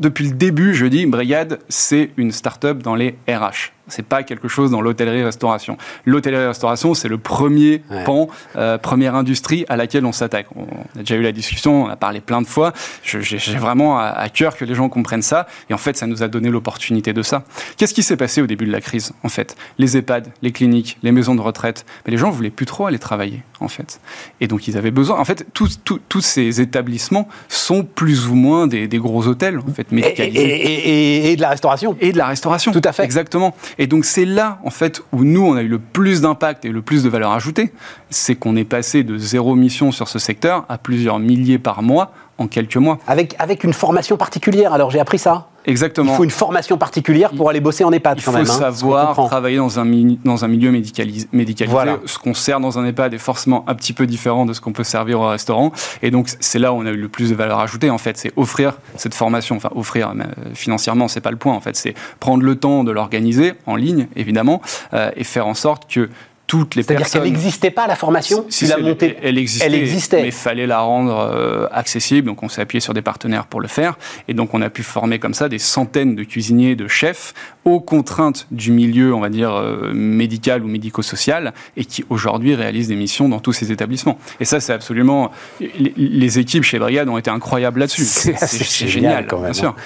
[0.00, 3.75] depuis le début, je dis, Brigade, c'est une start-up dans les RH.
[3.88, 5.76] C'est pas quelque chose dans l'hôtellerie-restauration.
[6.04, 10.46] L'hôtellerie-restauration, c'est le premier pan, euh, première industrie à laquelle on s'attaque.
[10.56, 10.64] On
[10.98, 12.72] a déjà eu la discussion, on a parlé plein de fois.
[13.04, 15.46] J'ai vraiment à, cœur que les gens comprennent ça.
[15.70, 17.44] Et en fait, ça nous a donné l'opportunité de ça.
[17.76, 19.56] Qu'est-ce qui s'est passé au début de la crise, en fait?
[19.78, 22.98] Les EHPAD, les cliniques, les maisons de retraite, mais les gens voulaient plus trop aller
[22.98, 24.00] travailler, en fait.
[24.40, 25.18] Et donc, ils avaient besoin.
[25.18, 29.92] En fait, tous, tous, ces établissements sont plus ou moins des, gros hôtels, en fait,
[29.92, 30.40] médicalisés.
[30.40, 31.96] Et, et de la restauration.
[32.00, 32.72] Et de la restauration.
[32.72, 33.04] Tout à fait.
[33.04, 33.54] Exactement.
[33.78, 36.70] Et donc c'est là, en fait, où nous, on a eu le plus d'impact et
[36.70, 37.72] le plus de valeur ajoutée,
[38.10, 42.12] c'est qu'on est passé de zéro mission sur ce secteur à plusieurs milliers par mois
[42.38, 42.98] en quelques mois.
[43.06, 46.12] Avec, avec une formation particulière, alors j'ai appris ça Exactement.
[46.12, 48.18] Il faut une formation particulière pour aller bosser en EHPAD.
[48.18, 49.86] Il faut hein, savoir travailler dans un,
[50.24, 51.28] dans un milieu médicalisé.
[51.66, 51.98] Voilà.
[52.06, 54.72] Ce qu'on sert dans un EHPAD est forcément un petit peu différent de ce qu'on
[54.72, 55.72] peut servir au restaurant.
[56.02, 58.16] Et donc, c'est là où on a eu le plus de valeur ajoutée, en fait.
[58.16, 59.56] C'est offrir cette formation.
[59.56, 60.24] Enfin, offrir euh,
[60.54, 61.74] financièrement, c'est pas le point, en fait.
[61.74, 64.62] C'est prendre le temps de l'organiser en ligne, évidemment,
[64.94, 66.08] euh, et faire en sorte que
[66.46, 67.06] toutes les personnes.
[67.06, 69.16] C'est-à-dire qu'elle n'existait pas la formation si, la montée...
[69.22, 72.28] elle, existait, elle existait, mais il fallait la rendre euh, accessible.
[72.28, 74.82] Donc on s'est appuyé sur des partenaires pour le faire, et donc on a pu
[74.82, 77.34] former comme ça des centaines de cuisiniers, de chefs
[77.64, 82.88] aux contraintes du milieu, on va dire euh, médical ou médico-social, et qui aujourd'hui réalisent
[82.88, 84.18] des missions dans tous ces établissements.
[84.38, 88.04] Et ça, c'est absolument les, équipes chez Brigade ont été incroyables là-dessus.
[88.04, 89.52] C'est génial, quand même.
[89.52, 89.70] Bien sûr.
[89.70, 89.76] Hein.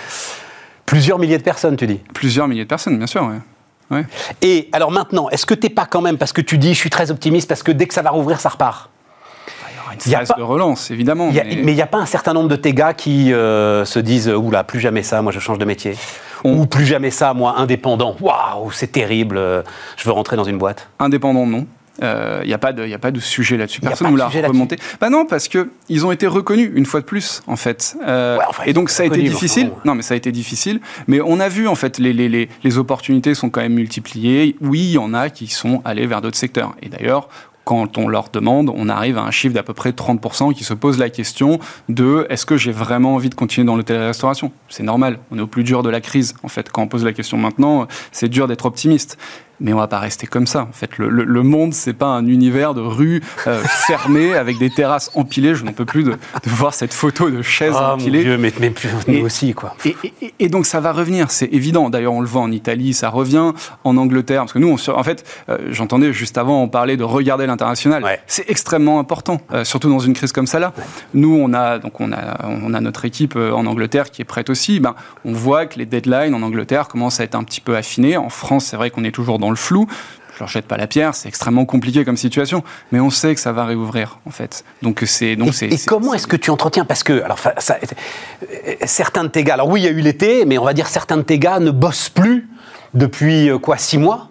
[0.87, 3.23] Plusieurs milliers de personnes, tu dis Plusieurs milliers de personnes, bien sûr.
[3.23, 3.37] Ouais.
[4.43, 6.79] Et alors maintenant, est-ce que tu n'es pas quand même, parce que tu dis je
[6.79, 8.91] suis très optimiste, parce que dès que ça va rouvrir, ça repart?
[10.07, 11.31] Il y a une phase de relance, évidemment.
[11.33, 14.29] mais il n'y a pas un certain nombre de tes gars qui euh, se disent
[14.29, 15.97] Oula, plus jamais ça, moi je change de métier.
[16.45, 18.17] Ou plus jamais ça, moi indépendant.
[18.21, 19.63] Waouh, c'est terrible, euh,
[19.97, 20.89] je veux rentrer dans une boîte.
[20.99, 21.67] Indépendant, non.
[22.01, 23.81] Il euh, n'y a, pas de, y a pas de sujet là-dessus.
[23.81, 24.77] Personne ne l'a remonté.
[25.01, 27.97] Bah non, parce qu'ils ont été reconnus une fois de plus, en fait.
[28.07, 29.71] Euh, et donc ça a été difficile.
[29.85, 30.81] Non, mais ça a été difficile.
[31.09, 34.57] Mais on a vu, en fait, les, les, les, les opportunités sont quand même multipliées.
[34.63, 36.75] Oui, il y en a qui sont allés vers d'autres secteurs.
[36.81, 37.29] Et d'ailleurs,
[37.65, 40.75] quand on leur demande, on arrive à un chiffre d'à peu près 30% qui se
[40.75, 45.19] pose la question de est-ce que j'ai vraiment envie de continuer dans l'hôtellerie-restauration C'est normal,
[45.31, 46.35] on est au plus dur de la crise.
[46.43, 49.19] En fait, quand on pose la question maintenant, c'est dur d'être optimiste
[49.61, 50.63] mais on va pas rester comme ça.
[50.63, 54.59] En fait, le, le, le monde, c'est pas un univers de rues euh, fermées avec
[54.59, 55.55] des terrasses empilées.
[55.55, 58.19] Je n'en peux plus de, de, voir cette photo de chaises oh, empilées.
[58.19, 58.73] Mon Dieu, mais, mais
[59.09, 59.75] nous et, aussi, quoi.
[59.85, 61.91] Et, et, et, donc ça va revenir, c'est évident.
[61.91, 63.53] D'ailleurs, on le voit en Italie, ça revient
[63.85, 67.05] en Angleterre, parce que nous, on, en fait, euh, j'entendais juste avant, on parlait de
[67.05, 68.05] regarder l'international.
[68.05, 68.21] Ouais.
[68.27, 70.47] C'est extrêmement important, euh, surtout dans une crise comme.
[70.61, 70.85] Ouais.
[71.15, 74.25] Nous, on a donc on a on a notre équipe euh, en Angleterre qui est
[74.25, 74.81] prête aussi.
[74.81, 74.95] Ben,
[75.25, 78.17] on voit que les deadlines en Angleterre commencent à être un petit peu affinés.
[78.17, 79.87] En France, c'est vrai qu'on est toujours dans le flou.
[80.35, 83.41] Je leur jette pas la pierre, c'est extrêmement compliqué comme situation, mais on sait que
[83.43, 84.65] ça va réouvrir en fait.
[84.81, 85.67] Donc c'est donc c'est.
[85.67, 86.87] Et, comment est-ce que tu entretiens?
[86.87, 87.77] Parce que alors ça,
[88.87, 90.89] certains de tes gars, alors oui il y a eu l'été, mais on va dire
[90.89, 92.49] certains de tes gars ne bossent plus
[92.95, 94.31] depuis quoi six mois?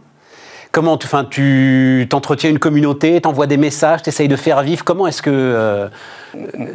[0.71, 4.83] Comment tu, enfin, tu t'entretiens une communauté, t'envoies des messages, t'essayes de faire vivre?
[4.83, 5.87] Comment est-ce que euh,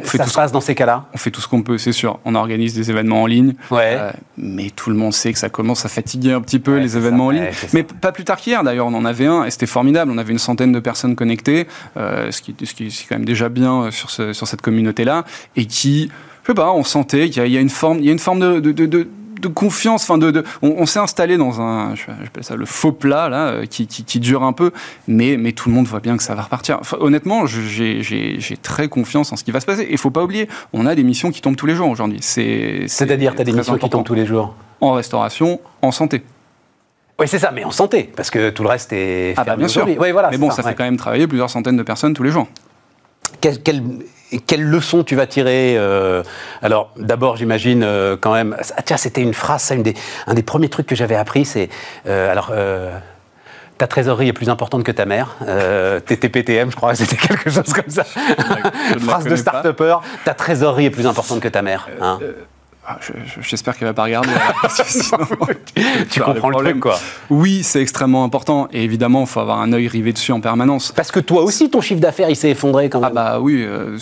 [0.03, 2.19] ça se passe dans ces cas-là On fait tout ce qu'on peut, c'est sûr.
[2.25, 3.97] On organise des événements en ligne, ouais.
[3.97, 6.81] euh, mais tout le monde sait que ça commence à fatiguer un petit peu ouais,
[6.81, 7.43] les événements ça, en ligne.
[7.43, 10.11] Ouais, mais pas plus tard qu'hier, d'ailleurs, on en avait un et c'était formidable.
[10.11, 13.25] On avait une centaine de personnes connectées, euh, ce qui, ce qui est quand même
[13.25, 15.25] déjà bien sur, ce, sur cette communauté-là,
[15.55, 16.09] et qui,
[16.43, 18.19] je sais pas, on sentait qu'il y, y, a une forme, il y a une
[18.19, 19.07] forme de, de, de, de
[19.39, 22.91] de confiance, enfin de, de, on, on s'est installé dans un, j'appelle ça le faux
[22.91, 24.71] plat là, qui, qui, qui, dure un peu,
[25.07, 26.77] mais, mais tout le monde voit bien que ça va repartir.
[26.81, 29.83] Enfin, honnêtement, j'ai très confiance en ce qui va se passer.
[29.83, 32.19] Et il faut pas oublier, on a des missions qui tombent tous les jours aujourd'hui.
[32.21, 33.87] C'est-à-dire, tu as des missions important.
[33.87, 36.23] qui tombent tous les jours En restauration, en santé.
[37.17, 39.35] Oui, c'est ça, mais en santé, parce que tout le reste est.
[39.37, 39.87] Ah bah bien sûr.
[39.87, 42.23] Oui, voilà, mais bon, ça, ça fait quand même travailler plusieurs centaines de personnes tous
[42.23, 42.47] les jours.
[43.45, 43.83] Quelle, quelle,
[44.47, 46.23] quelle, leçon tu vas tirer euh,
[46.63, 48.57] Alors, d'abord, j'imagine euh, quand même.
[48.75, 49.93] Ah, tiens, c'était une phrase, ça, une des,
[50.25, 51.69] un des premiers trucs que j'avais appris, c'est.
[52.07, 52.51] Euh, alors.
[53.77, 55.35] ta trésorerie est plus importante que ta mère.
[56.07, 58.03] TTPTM, je crois c'était quelque chose comme ça.
[58.03, 59.97] Phrase de start-upper.
[60.23, 61.87] Ta trésorerie est plus importante que ta mère.
[62.01, 62.17] Hein
[62.87, 62.99] ah,
[63.41, 64.29] J'espère qu'elle va pas regarder.
[64.69, 65.17] Sinon,
[66.09, 66.99] tu comprends le, truc, quoi.
[67.29, 68.67] Oui, c'est extrêmement important.
[68.71, 70.91] Et évidemment, il faut avoir un œil rivé dessus en permanence.
[70.91, 73.11] Parce que toi aussi, ton chiffre d'affaires, il s'est effondré quand même.
[73.11, 73.63] Ah bah oui.
[73.63, 73.97] Euh,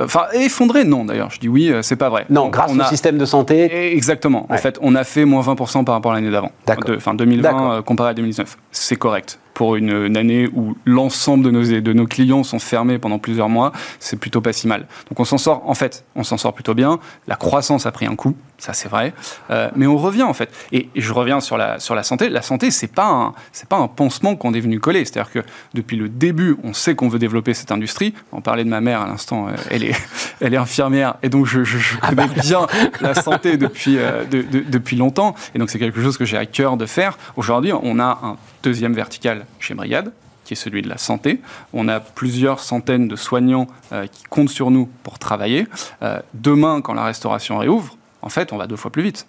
[0.00, 1.30] enfin, effondré, non, d'ailleurs.
[1.30, 2.26] Je dis oui, euh, c'est pas vrai.
[2.28, 2.86] Non, grâce on au a...
[2.86, 3.94] système de santé.
[3.94, 4.46] Exactement.
[4.50, 4.56] Ouais.
[4.56, 6.50] En fait, on a fait moins 20% par rapport à l'année d'avant.
[6.68, 8.58] Enfin, 2020 euh, comparé à 2019.
[8.70, 13.18] C'est correct pour une, année où l'ensemble de nos, de nos clients sont fermés pendant
[13.18, 14.86] plusieurs mois, c'est plutôt pas si mal.
[15.08, 16.98] Donc on s'en sort, en fait, on s'en sort plutôt bien.
[17.26, 19.12] La croissance a pris un coup, ça c'est vrai,
[19.50, 20.50] euh, mais on revient en fait.
[20.72, 22.28] Et, et, je reviens sur la, sur la santé.
[22.28, 25.04] La santé, c'est pas un, c'est pas un pansement qu'on est venu coller.
[25.04, 25.40] C'est-à-dire que
[25.74, 28.14] depuis le début, on sait qu'on veut développer cette industrie.
[28.32, 29.94] On parlait de ma mère à l'instant, elle est,
[30.40, 32.66] elle est infirmière et donc je, je, je connais bien
[33.00, 35.34] la santé depuis, euh, de, de, depuis longtemps.
[35.54, 37.18] Et donc c'est quelque chose que j'ai à cœur de faire.
[37.36, 40.12] Aujourd'hui, on a un deuxième vertical chez Brigade,
[40.44, 41.40] qui est celui de la santé.
[41.72, 45.66] On a plusieurs centaines de soignants euh, qui comptent sur nous pour travailler.
[46.02, 47.96] Euh, demain, quand la restauration réouvre,
[48.26, 49.28] en fait, on va deux fois plus vite.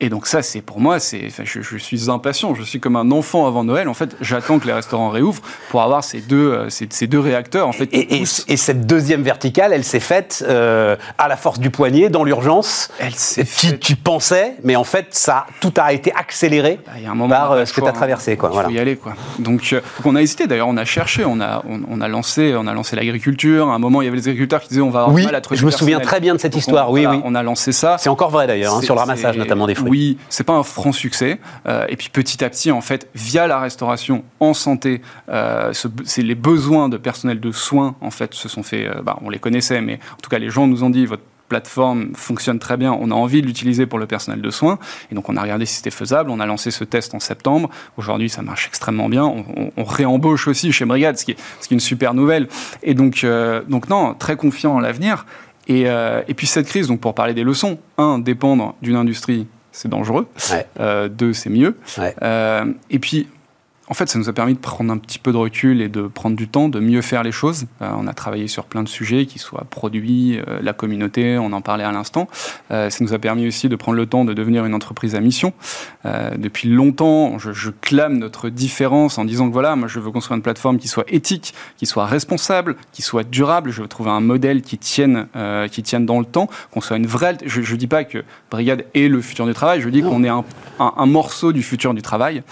[0.00, 2.54] Et donc ça, c'est pour moi, c'est, enfin, je, je, suis impatient.
[2.54, 3.88] Je suis comme un enfant avant Noël.
[3.88, 7.18] En fait, j'attends que les restaurants réouvrent pour avoir ces deux, euh, ces, ces deux
[7.18, 7.66] réacteurs.
[7.66, 11.58] En fait, et, et, et, cette deuxième verticale, elle s'est faite euh, à la force
[11.58, 12.92] du poignet, dans l'urgence.
[13.00, 17.06] Elle s'est tu, tu, pensais, mais en fait, ça, tout a été accéléré bah, y
[17.06, 18.36] a un moment par euh, ce que tu as traversé.
[18.36, 18.68] Quoi, il voilà.
[18.68, 18.94] faut y aller.
[18.94, 19.14] Quoi.
[19.40, 20.46] Donc, euh, donc, on a hésité.
[20.46, 23.68] D'ailleurs, on a cherché, on a, on, on, a lancé, on a lancé l'agriculture.
[23.68, 25.34] À un moment, il y avait les agriculteurs qui disaient on va avoir oui, mal
[25.34, 26.90] à trouver je me souviens très bien de cette donc histoire.
[26.90, 27.22] On, oui, voilà, oui.
[27.24, 27.96] On a lancé ça.
[27.98, 29.87] C'est encore vrai d'ailleurs, hein, sur le ramassage notamment des fruits.
[29.88, 31.40] Oui, c'est pas un franc succès.
[31.66, 35.72] Euh, et puis petit à petit, en fait, via la restauration en santé, euh,
[36.16, 38.86] les besoins de personnel de soins, en fait, se sont fait.
[38.86, 41.22] Euh, bah, on les connaissait, mais en tout cas, les gens nous ont dit votre
[41.48, 44.78] plateforme fonctionne très bien, on a envie de l'utiliser pour le personnel de soins.
[45.10, 46.28] Et donc, on a regardé si c'était faisable.
[46.30, 47.70] On a lancé ce test en septembre.
[47.96, 49.24] Aujourd'hui, ça marche extrêmement bien.
[49.24, 52.48] On, réembauche aussi chez Brigade, ce qui est, une super nouvelle.
[52.82, 55.24] Et donc, euh, donc non, très confiant en l'avenir.
[55.68, 59.88] Et, et puis, cette crise, donc pour parler des leçons, un, dépendre d'une industrie c'est
[59.88, 60.28] dangereux.
[60.50, 60.66] Ouais.
[60.80, 61.76] Euh, deux, c'est mieux.
[61.98, 62.14] Ouais.
[62.22, 63.28] Euh, et puis,
[63.88, 66.02] en fait, ça nous a permis de prendre un petit peu de recul et de
[66.02, 67.64] prendre du temps, de mieux faire les choses.
[67.82, 71.52] Euh, on a travaillé sur plein de sujets, qui soient produits, euh, la communauté, on
[71.52, 72.28] en parlait à l'instant.
[72.70, 75.20] Euh, ça nous a permis aussi de prendre le temps de devenir une entreprise à
[75.20, 75.52] mission.
[76.04, 80.10] Euh, depuis longtemps, je, je, clame notre différence en disant que voilà, moi je veux
[80.10, 83.70] construire une plateforme qui soit éthique, qui soit responsable, qui soit durable.
[83.70, 86.96] Je veux trouver un modèle qui tienne, euh, qui tienne dans le temps, qu'on soit
[86.96, 87.36] une vraie.
[87.44, 90.28] Je ne dis pas que Brigade est le futur du travail, je dis qu'on est
[90.28, 90.44] un,
[90.78, 92.42] un, un morceau du futur du travail.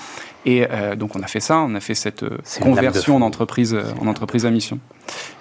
[0.46, 3.74] Et euh, donc on a fait ça, on a fait cette euh, conversion en entreprise,
[3.74, 4.78] euh, en entreprise à mission.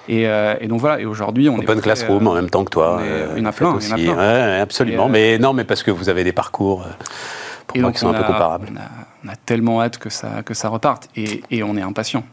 [0.10, 2.66] Et, euh, et donc voilà, et aujourd'hui on Open est Open Classroom en même temps
[2.66, 2.99] que toi.
[3.36, 3.91] il y en a plein, aussi.
[3.97, 4.24] il y en a plein.
[4.24, 5.08] Ouais, absolument.
[5.08, 6.88] mais non, mais parce que vous avez des parcours
[7.68, 8.68] pour moi qui sont un peu comparables.
[8.74, 8.89] On a,
[9.26, 12.24] on a, tellement hâte que ça, que ça reparte et, et on est impatient.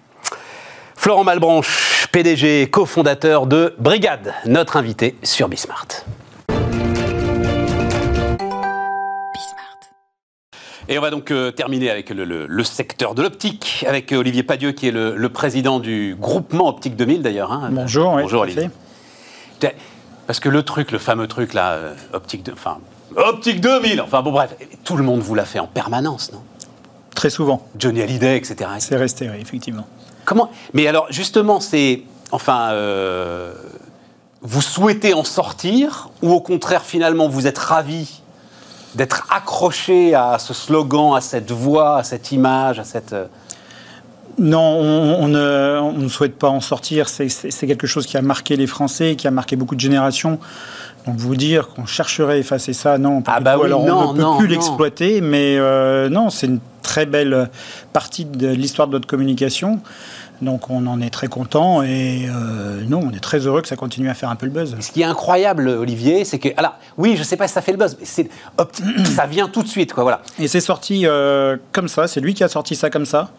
[0.97, 5.89] Florent Malbranche, PDG, cofondateur de Brigade, notre invité sur Bismart.
[10.93, 14.43] Et on va donc euh, terminer avec le, le- le secteur de l'optique, avec Olivier
[14.43, 17.51] Padieu, qui est le, le président du groupement Optique 2000 d'ailleurs.
[17.51, 17.71] hein.
[17.73, 18.69] Bonjour, Bonjour Olivier.
[19.61, 19.75] fait.
[20.27, 22.77] Parce que le truc, le fameux truc là, euh, Optique, de- enfin,
[23.17, 26.43] Optique 2000, enfin bon bref, tout le monde vous l'a fait en permanence, non?
[27.15, 27.67] Très souvent.
[27.79, 28.69] Johnny Hallyday, etc.
[28.79, 29.87] C'est resté, oui, effectivement.
[30.27, 32.03] Comment Mais alors, justement, c'est.
[32.33, 32.71] Enfin.
[32.73, 33.55] euh,
[34.45, 38.22] vous souhaitez en sortir ou au contraire, finalement, vous êtes ravi
[38.95, 43.13] d'être accroché à ce slogan, à cette voix, à cette image, à cette.
[43.13, 43.27] euh,
[44.39, 47.09] Non, on, on ne, on ne souhaite pas en sortir.
[47.09, 47.29] C'est-
[47.67, 50.39] quelque chose qui a marqué les Français, qui a marqué beaucoup de générations.
[51.07, 53.23] Donc vous dire qu'on chercherait à effacer ça, non.
[53.27, 56.47] Ah bah oui, Alors non, on ne peut non, plus l'exploiter, mais euh, non, c'est
[56.47, 57.51] une très belle
[57.93, 59.81] partie de l'histoire de notre communication.
[60.43, 63.77] Donc on en est très content et euh, non, on est très heureux que ça
[63.77, 64.77] continue à faire un peu le buzz.
[64.81, 66.49] Ce qui est incroyable, Olivier, c'est que.
[66.57, 68.29] Alors, oui, je sais pas si ça fait le buzz, mais c'est.
[69.15, 70.21] Ça vient tout de suite, quoi, voilà.
[70.41, 73.31] Et c'est sorti euh, comme ça, c'est lui qui a sorti ça comme ça.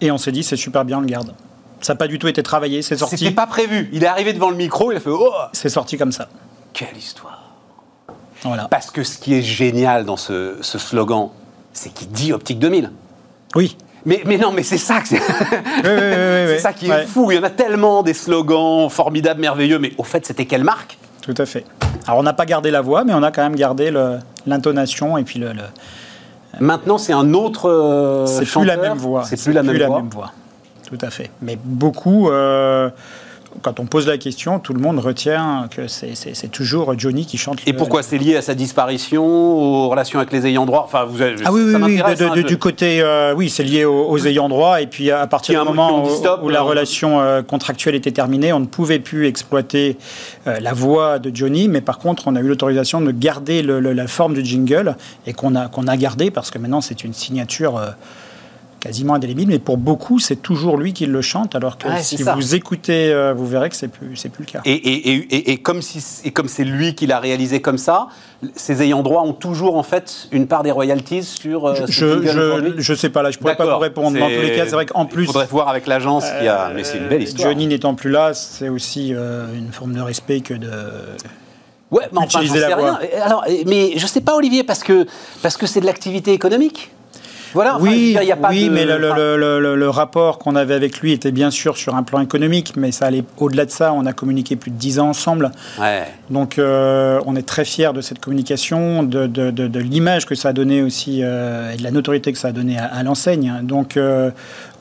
[0.00, 1.32] Et on s'est dit, c'est super bien, on le garde.
[1.80, 3.30] Ça n'a pas du tout été travaillé, c'est C'était sorti.
[3.30, 3.88] pas prévu.
[3.92, 6.28] Il est arrivé devant le micro, il a fait Oh C'est sorti comme ça.
[6.72, 7.52] Quelle histoire
[8.42, 8.66] Voilà.
[8.68, 11.28] Parce que ce qui est génial dans ce, ce slogan,
[11.72, 12.90] c'est qu'il dit Optique 2000.
[13.54, 13.76] Oui.
[14.06, 15.20] Mais, mais non, mais c'est ça c'est.
[15.20, 17.30] Oui, ça qui est Ouais, fou.
[17.30, 19.78] Il y en a tellement des slogans formidables, merveilleux.
[19.78, 20.96] Mais au fait, c'était quelle marque?
[21.22, 21.64] Tout à fait.
[22.06, 23.92] Alors on n'a pas gardé la voix, mais on a quand même gardé
[24.46, 25.52] l'intonation et puis le.
[25.52, 25.62] le-
[26.60, 27.68] Maintenant, c'est un autre.
[27.68, 29.24] euh, c'est plus la même voix.
[29.24, 30.02] C'est plus la même voix.
[30.10, 30.32] voix.
[30.88, 31.30] Tout à fait.
[31.42, 32.88] Mais beaucoup, euh,
[33.62, 37.58] quand on pose la question, tout le monde retient que c'est- toujours Johnny qui chante.
[37.66, 40.82] Et le- pourquoi c'est lié à sa disparition, aux relations avec les ayants droit?
[40.84, 43.34] Enfin, vous avez, Ah oui, oui, ça oui, de- hein, de- je- du côté, euh,
[43.36, 44.80] oui, c'est lié aux, aux ayants droit.
[44.80, 48.12] Et puis à partir du moment où, stop, où la euh, relation euh, contractuelle était
[48.12, 49.96] terminée, on ne pouvait plus exploiter
[50.46, 53.80] euh, la voix de Johnny, mais par contre, on a eu l'autorisation de garder le-
[53.80, 54.96] le- la forme du jingle
[55.26, 57.80] et qu'on a, qu'on a gardé parce que maintenant c'est une signature.
[58.86, 62.02] Euh, quasiment indélébile, mais pour beaucoup, c'est toujours lui qui le chante, alors que Ouais,
[62.02, 62.34] si ça.
[62.34, 64.60] vous écoutez, euh, vous verrez que c'est plus, c'est plus le cas.
[64.64, 67.78] Et, et- et- et- et comme si, et comme c'est lui qui l'a réalisé comme
[67.78, 68.08] ça,
[68.54, 71.66] ses ayants droit ont toujours en fait une part des royalties sur.
[71.66, 74.18] euh, je, je sais pas là, je pourrais pas vous répondre.
[74.18, 76.70] Dans tous les cas, c'est vrai qu'en plus, Il faudrait voir avec l'agence qui a.
[76.74, 77.48] Mais c'est une belle Euh, histoire.
[77.50, 80.70] Johnny n'étant plus là, c'est aussi euh, une forme de respect que de.
[81.90, 82.98] Ouais, mais enfin, sais la rien.
[83.22, 85.06] Alors, mais je sais pas, Olivier, parce que
[85.42, 86.90] parce que c'est de l'activité économique?
[87.54, 87.76] Voilà.
[87.76, 88.96] enfin, oui, dire, il y a pas oui de- mais le,
[89.76, 93.06] le- rapport qu'on avait avec lui était bien sûr sur un plan économique, mais ça
[93.06, 93.92] allait au-delà de ça.
[93.92, 95.52] On a communiqué plus de 10 ans ensemble.
[95.80, 96.04] Ouais.
[96.30, 100.34] Donc, euh, on est très fiers de cette communication, de, de- de- de l'image que
[100.34, 103.02] ça a donné aussi euh, et de la notoriété que ça a donné à, à
[103.02, 103.60] l'enseigne.
[103.62, 104.30] Donc, euh,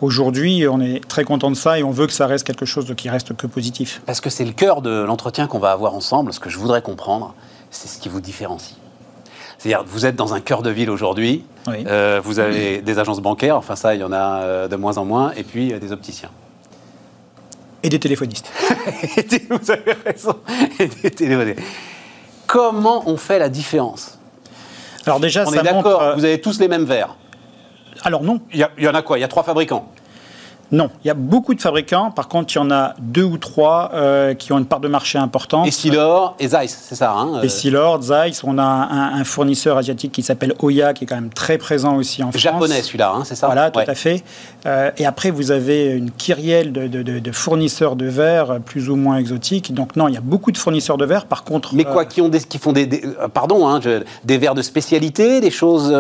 [0.02, 2.86] aujourd'hui, on est très content de ça et on veut que ça reste quelque chose
[2.86, 4.02] de- qui reste que positif.
[4.06, 6.34] Parce que c'est le cœur de l'entretien qu'on va avoir ensemble.
[6.34, 7.34] Ce que je voudrais comprendre,
[7.72, 8.76] c'est ce qui vous différencie.
[9.58, 11.44] C'est-à-dire, vous êtes dans un cœur de ville aujourd'hui.
[11.68, 11.84] Oui.
[11.88, 13.58] euh, vous avez des agences bancaires.
[13.58, 15.32] Enfin, ça, il y en a euh, de moins en moins.
[15.38, 16.30] Et puis euh, des opticiens.
[17.84, 18.52] Et des téléphonistes.
[19.50, 20.36] Vous avez raison.
[20.80, 21.54] Et des téléphones.
[22.48, 24.18] Comment on fait la différence?
[25.06, 26.16] Alors déjà, On ça est d'accord.
[26.16, 27.16] Vous avez tous les mêmes verres.
[28.04, 29.18] Alors non, Il y, a- il y en a quoi?
[29.20, 29.88] Il y a trois fabricants.
[30.72, 32.12] Non, il y a beaucoup de fabricants.
[32.12, 34.88] Par contre, il y en a deux ou trois euh, qui ont une part de
[34.88, 35.68] marché importante.
[35.68, 37.12] Essilor et Zeiss, c'est ça.
[37.14, 41.08] Hein euh, Essilor, Zeiss, on a un, un fournisseur asiatique qui s'appelle Oya, qui est
[41.08, 42.42] quand même très présent aussi en France.
[42.42, 43.46] Japonais, celui-là, hein, c'est ça?
[43.46, 43.90] Voilà, tout Ouais.
[43.90, 44.24] à fait.
[44.66, 48.90] Euh, et après, vous avez une kyrielle de, de- de- de fournisseurs de verre plus
[48.90, 49.74] ou moins exotiques.
[49.74, 51.26] Donc non, il y a beaucoup de fournisseurs de verre.
[51.28, 53.04] Par contre, Mais euh, quoi, qui, ont des, qui font des, des-
[53.34, 55.94] pardon, hein, je- des verres de spécialité, des choses.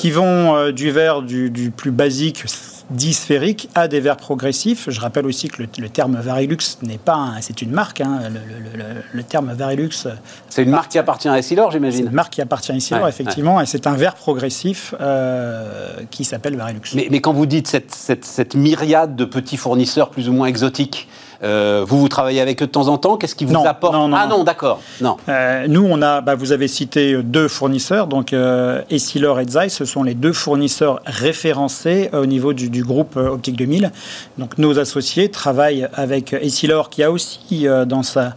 [0.00, 2.44] qui vont du verre du, du plus basique,
[2.90, 4.90] dit sphérique, à des verres progressifs.
[4.90, 8.00] Je rappelle aussi que le, le terme Varilux n'est pas, un- c'est une marque.
[8.00, 8.20] hein.
[8.24, 10.06] Le, le- le- le terme Varilux,
[10.50, 12.06] C'est une marque qui appartient à Essilor, c'est j'imagine.
[12.06, 16.56] une marque qui appartient ici, Ouais, effectivement, et c'est un verre progressif euh, qui s'appelle
[16.56, 16.80] Varilux.
[16.94, 20.46] Mais, mais quand vous dites cette, cette- cette myriade de petits fournisseurs plus ou moins
[20.46, 21.08] exotiques,
[21.42, 23.94] euh, vous vous travaillez avec eux de temps en temps Qu'est-ce qui vous Non, apporte
[23.94, 24.44] non, non, Ah non.
[24.44, 24.80] d'accord.
[25.00, 25.16] Non.
[25.28, 29.74] Euh, nous, on a, bah, vous avez cité deux fournisseurs, donc euh, Essilor et Zeiss,
[29.74, 33.90] ce sont les deux fournisseurs référencés euh, au niveau du, du groupe euh, Optique 2000.
[34.38, 38.34] Donc nos associés travaillent avec Essilor, qui a aussi euh, dans sa,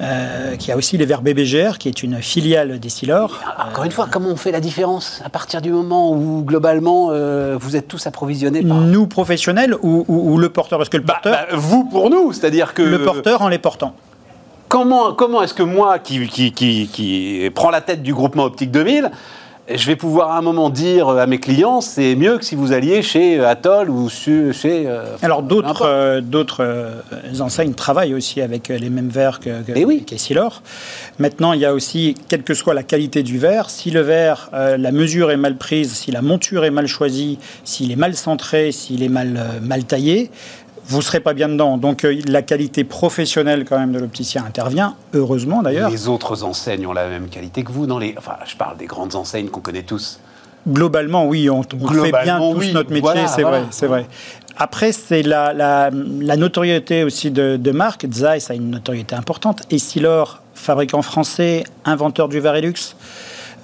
[0.00, 3.40] euh, qui a aussi les verres BBGR, qui est une filiale d'Essilor.
[3.70, 7.56] Encore une fois, comment on fait la différence à partir du moment où globalement euh,
[7.58, 8.78] vous êtes tous approvisionnés par.
[8.80, 12.10] Nous professionnels ou, ou- ou le porteur, parce que le Bah, porteur, bah, vous pour
[12.10, 13.94] nous, c'est-à-dire que le porteur en les portant.
[14.68, 18.72] comment, comment est-ce que moi, qui, qui, qui, qui prends la tête du groupement Optique
[18.72, 19.10] 2000,
[19.72, 22.72] je vais pouvoir à un moment dire à mes clients, c'est mieux que si vous
[22.72, 24.52] alliez chez Atoll ou chez...
[24.66, 27.00] Euh, Alors d'autres euh, d'autres euh,
[27.40, 30.04] enseignes travaillent aussi avec les mêmes verres que, que eh oui.
[31.18, 34.50] Maintenant, il y a aussi, quelle que soit la qualité du verre, si le verre,
[34.52, 38.72] la mesure est mal prise, si la monture est mal choisie, s'il est mal centré,
[38.72, 40.30] s'il est mal, mal taillé,
[40.86, 41.76] vous ne serez pas bien dedans.
[41.78, 45.90] Donc euh, la qualité professionnelle quand même de l'opticien intervient, heureusement d'ailleurs.
[45.90, 48.14] Les autres enseignes ont la même qualité que vous dans les...
[48.18, 50.20] Enfin, je parle des grandes enseignes qu'on connaît tous.
[50.66, 54.06] Globalement, oui, on, fait bien tous notre métier, c'est vrai, c'est vrai.
[54.56, 55.90] Après, c'est la, la,
[56.36, 58.06] notoriété aussi de, de marque.
[58.10, 59.62] Zeiss a une notoriété importante.
[59.70, 62.96] Essilor, fabricant français, inventeur du Varilux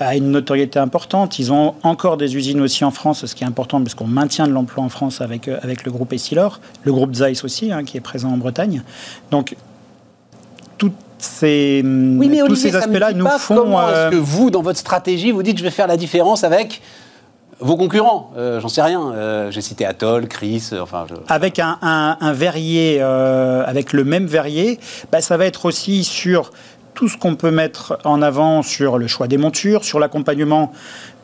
[0.00, 1.38] a une notoriété importante.
[1.38, 4.46] Ils ont encore des usines aussi en France, ce qui est important parce qu'on maintient
[4.46, 7.84] de l'emploi en France avec, euh, avec le groupe Essilor, le groupe Zeiss aussi, hein,
[7.84, 8.82] qui est présent en Bretagne.
[9.30, 9.56] Donc,
[10.78, 11.84] toutes ces,
[12.46, 13.56] tous ces aspects-là nous font.
[13.56, 16.44] Comment est-ce euh, que vous, dans votre stratégie, vous dites je vais faire la différence
[16.44, 16.80] avec
[17.62, 19.50] vos concurrents, euh, j'en sais rien.
[19.50, 21.04] J'ai cité Atoll, Chris, enfin.
[21.28, 24.80] Avec un, un, verrier, avec le même verrier,
[25.12, 26.52] bah, ça va être aussi sur
[26.94, 30.72] tout ce qu'on peut mettre en avant sur le choix des montures, sur l'accompagnement.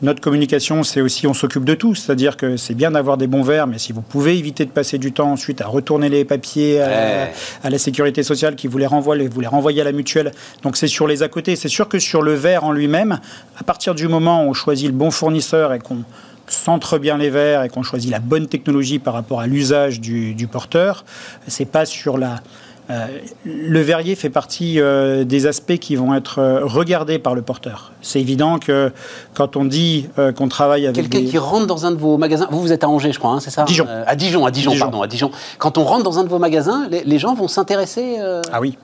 [0.02, 1.94] Notre communication, c'est aussi on s'occupe de tout.
[1.94, 4.98] C'est-à-dire que c'est bien d'avoir des bons verres, mais si vous pouvez éviter de passer
[4.98, 7.30] du temps ensuite à retourner les papiers à,
[7.70, 10.32] la sécurité sociale qui vous les renvoie, vous les renvoyez à la mutuelle.
[10.62, 11.56] Donc c'est sur les à côté.
[11.56, 13.20] C'est sûr que sur le verre en lui-même,
[13.58, 16.04] à partir du moment où on choisit le bon fournisseur et qu'on
[16.48, 20.34] centre bien les verres et qu'on choisit la bonne technologie par rapport à l'usage du,
[20.34, 21.04] du porteur,
[21.48, 22.40] c'est pas sur la
[22.88, 23.06] euh,
[23.44, 27.92] le verrier fait partie euh, des aspects qui vont être euh, regardés par le porteur.
[28.00, 28.92] C'est évident que
[29.34, 32.60] quand on dit qu'on travaille avec quelqu'un qui rentre dans un de vos magasins, vous
[32.60, 33.86] vous êtes à Angers, je crois, hein, c'est ça Dijon.
[34.06, 35.30] à Dijon, à Dijon, pardon, à Dijon.
[35.58, 38.18] Quand on rentre dans un de vos magasins, les, gens vont s'intéresser.
[38.52, 38.78] Ah oui,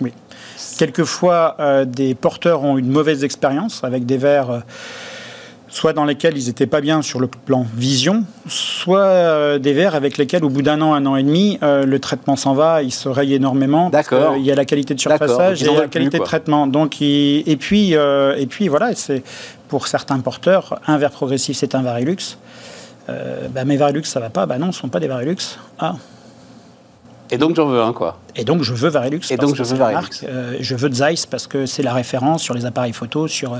[0.00, 0.12] oui.
[0.76, 4.62] Quelquefois, des porteurs ont une mauvaise expérience avec des verres
[5.68, 9.94] soit dans lesquels ils n'étaient pas bien sur le plan vision, soit euh, des verres
[9.94, 12.82] avec lesquels, au bout d'un an, un an et demi, euh, le traitement s'en va,
[12.82, 13.90] il se raye énormément.
[13.90, 14.36] D'accord.
[14.36, 16.66] Il y a la qualité de surfaçage et la qualité de traitement.
[16.66, 19.22] Donc, et puis, euh, et puis voilà, c'est
[19.68, 22.38] pour certains porteurs, un verre progressif, c'est un Varilux.
[23.06, 24.46] bah, mes Varilux, ça va pas.
[24.46, 25.58] Bah non, ce ne sont pas des Varilux.
[25.78, 25.94] Ah,
[27.30, 28.18] et donc j'en veux un, quoi.
[28.36, 29.20] Et donc je veux Varilux.
[29.30, 30.24] Et donc je veux Varilux.
[30.24, 33.28] Euh, je veux Zeiss parce que c'est la référence sur les appareils photo.
[33.28, 33.54] Sur...
[33.54, 33.58] Euh,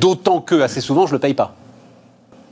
[0.00, 1.54] D'autant que, assez souvent, je ne le paye pas.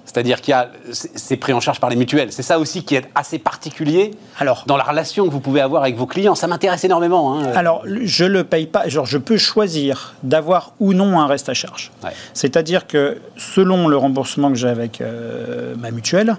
[0.05, 2.33] C'est-à-dire qu'il y a, c'est pris en charge par les mutuelles.
[2.33, 5.83] C'est ça aussi qui est assez particulier alors, dans la relation que vous pouvez avoir
[5.83, 6.35] avec vos clients.
[6.35, 7.39] Ça m'intéresse énormément.
[7.39, 7.53] Hein.
[7.55, 8.89] Alors, je le paye pas.
[8.89, 11.93] Genre, je peux choisir d'avoir ou non un reste à charge.
[12.33, 16.37] C'est-à-dire que selon le remboursement que j'ai avec euh, ma mutuelle,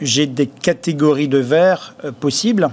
[0.00, 2.70] j'ai des catégories de verres possibles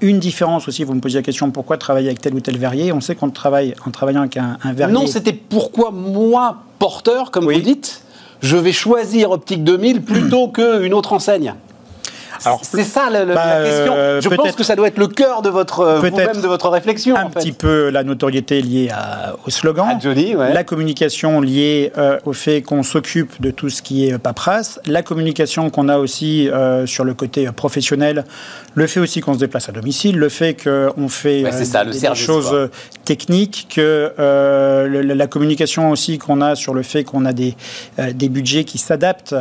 [0.00, 2.92] une différence aussi, vous me posiez la question pourquoi travailler avec tel ou tel verrier?
[2.92, 4.92] On sait qu'on travaille en travaillant avec un, verrier.
[4.92, 8.02] Non, c'était pourquoi moi, porteur, comme vous dites,
[8.40, 11.54] je vais choisir Optique 2000 plutôt qu'une autre enseigne.
[12.44, 13.94] Alors c'est ça la, bah, question.
[13.96, 17.16] Euh, je pense que ça doit être le cœur de votre euh, de votre réflexion.
[17.16, 18.90] Un petit peu la notoriété liée
[19.46, 19.98] au slogan,
[20.36, 25.02] la communication liée euh, au fait qu'on s'occupe de tout ce qui est paperasse, la
[25.02, 26.48] communication qu'on a aussi
[26.86, 28.24] sur le côté professionnel,
[28.74, 32.68] le fait aussi qu'on se déplace à domicile, le fait qu'on fait des, choses
[33.04, 37.56] techniques, que la communication aussi qu'on a sur le fait qu'on a des,
[38.14, 39.34] des budgets qui s'adaptent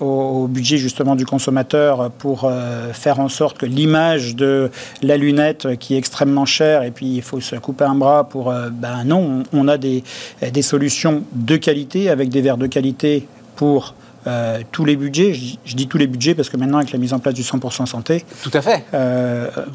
[0.00, 4.70] au, au budget justement du consommateur pour euh, faire en sorte que l'image de
[5.02, 8.50] la lunette qui est extrêmement chère et puis il faut se couper un bras pour...
[8.50, 10.02] Euh, ben non, on, a des,
[10.42, 13.26] des solutions de qualité avec des verres de qualité
[13.56, 13.94] pour
[14.26, 17.14] euh, tous les budgets, je, dis tous les budgets parce que maintenant avec la mise
[17.14, 18.84] en place du 100% santé, tout à fait,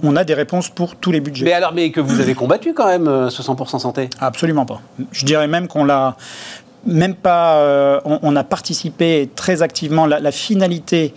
[0.03, 1.45] on a des réponses pour tous les budgets.
[1.45, 4.10] Mais alors, mais que vous avez combattu quand même ce 100% santé?
[4.20, 4.82] Absolument pas.
[5.12, 6.16] Je dirais même qu'on l'a
[6.86, 10.05] même pas, euh, on, a participé très activement.
[10.05, 11.13] La, finalité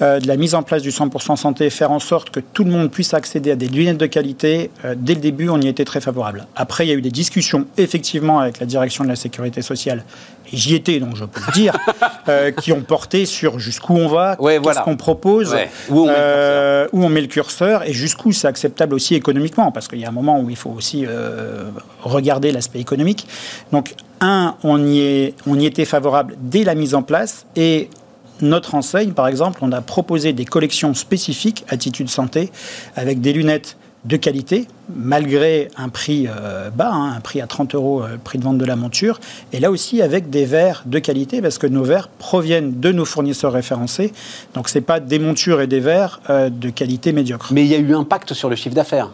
[0.00, 2.70] euh, de la mise en place du 100% santé, faire en sorte que tout le
[2.70, 5.84] monde puisse accéder à des lunettes de qualité, euh, dès le début, on y était
[5.84, 6.46] très favorable.
[6.56, 10.04] Après, il y a eu des discussions, effectivement, avec la direction de la sécurité sociale,
[10.52, 11.76] et j'y étais, donc je peux le dire,
[12.60, 15.54] qui ont porté sur jusqu'où on va, qu'est-ce qu'on propose,
[15.88, 20.00] où, on où, on met le curseur, et jusqu'où c'est acceptable aussi économiquement, parce qu'il
[20.00, 21.06] y a un moment où il faut aussi
[22.02, 23.26] regarder l'aspect économique.
[23.70, 25.34] Donc, un, on y,
[25.66, 27.44] était favorable dès la mise en place.
[27.56, 27.90] Et
[28.40, 32.50] notre enseigne, par exemple, on a proposé des collections spécifiques Attitude Santé
[32.96, 37.76] avec des lunettes de qualité, malgré un prix euh, bas, hein, un prix à 30
[37.76, 39.20] euros, euh, prix de vente de la monture,
[39.52, 43.04] et là aussi avec des verres de qualité, parce que nos verres proviennent de nos
[43.04, 44.12] fournisseurs référencés,
[44.54, 47.52] donc ce n'est pas des montures et des verres euh, de qualité médiocre.
[47.52, 49.10] Mais il y a eu impact sur le chiffre d'affaires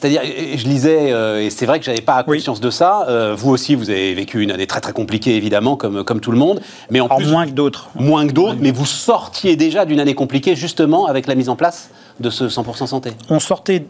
[0.00, 3.06] C'est-à-dire, je lisais, euh, et c'est vrai que j'avais pas conscience de ça.
[3.08, 6.30] Euh, vous aussi, vous avez vécu une année très très compliquée, évidemment, comme, comme tout
[6.30, 6.60] le monde.
[6.88, 7.90] Mais en, plus, moins que d'autres.
[7.96, 11.56] Moins que d'autres, mais vous sortiez déjà d'une année compliquée, justement, avec la mise en
[11.56, 11.90] place
[12.20, 13.10] de ce 100% santé.
[13.28, 13.86] On sortait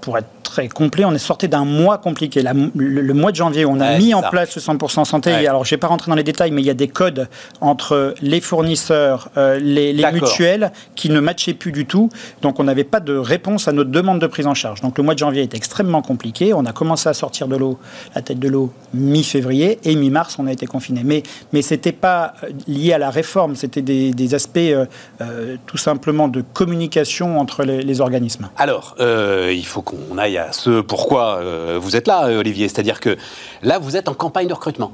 [0.00, 2.42] pour être très complet, on est sorti d'un mois compliqué.
[2.42, 5.32] le, mois de janvier, on a mis en place le 100% santé.
[5.46, 7.28] Alors, je ne vais pas rentrer dans les détails, mais il y a des codes
[7.60, 12.10] entre les fournisseurs, euh, les, mutuelles, qui ne matchaient plus du tout.
[12.42, 14.80] Donc, on n'avait pas de réponse à notre demande de prise en charge.
[14.80, 16.52] Donc, le mois de janvier était extrêmement compliqué.
[16.52, 17.78] On a commencé à sortir de l'eau,
[18.16, 19.78] la tête de l'eau, mi-février.
[19.84, 21.02] Et mi-mars, on a été confiné.
[21.04, 21.22] Mais,
[21.52, 23.54] mais ce n'était pas euh, lié à la réforme.
[23.54, 28.48] C'était des, aspects euh, tout simplement de communication entre les, les organismes.
[28.56, 32.68] Alors, il faut qu'on aille à ce pourquoi euh, vous êtes là, Olivier.
[32.68, 33.16] C'est-à-dire que
[33.62, 34.92] là, vous êtes en campagne de recrutement.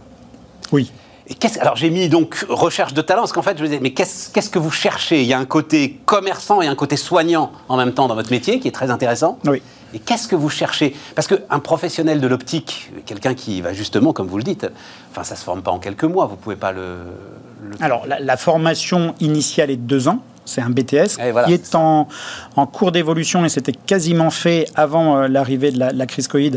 [0.73, 0.91] Oui.
[1.29, 3.91] Et alors j'ai mis donc recherche de talent, parce qu'en fait je me disais, mais
[3.91, 5.23] qu'est-ce que vous cherchez?
[5.23, 8.31] Il y a un côté commerçant et un côté soignant en même temps dans votre
[8.31, 9.39] métier qui est très intéressant.
[9.45, 9.61] Oui.
[9.93, 10.95] Et qu'est-ce que vous cherchez?
[11.17, 14.69] Parce qu'un professionnel de l'optique, quelqu'un qui va justement, comme vous le dites,
[15.11, 16.99] enfin ça se forme pas en quelques mois, vous pouvez pas le...
[17.81, 21.17] Alors la, la formation initiale est de deux ans c'est un BTS
[21.47, 22.07] qui est, en,
[22.73, 26.53] cours d'évolution et c'était quasiment fait avant euh, l'arrivée de la, crise Covid.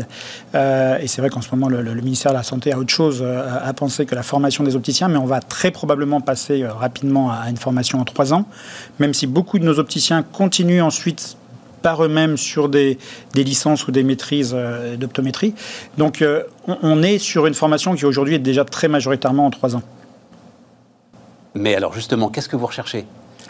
[0.54, 3.20] Euh, et c'est vrai qu'en ce moment, le, ministère de la Santé a autre chose
[3.22, 7.30] euh, à penser que la formation des opticiens, mais on va très probablement passer rapidement
[7.30, 8.46] à une formation en trois ans,
[8.98, 11.36] même si beaucoup de nos opticiens continuent ensuite
[11.82, 12.98] par eux-mêmes sur des,
[13.34, 14.54] licences ou des maîtrises
[14.98, 15.54] d'optométrie.
[15.96, 16.22] Donc
[16.68, 19.82] on, on est sur une formation qui aujourd'hui est déjà très majoritairement en trois ans.
[21.54, 23.06] Mais alors justement, qu'est-ce que vous recherchez?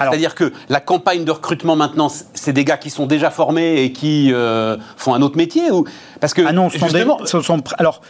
[0.09, 3.93] C'est-à-dire que la campagne de recrutement maintenant, c'est des gars qui sont déjà formés et
[3.93, 5.85] qui euh, font un autre métier ou
[6.21, 8.01] parce que ah non, ce sont alors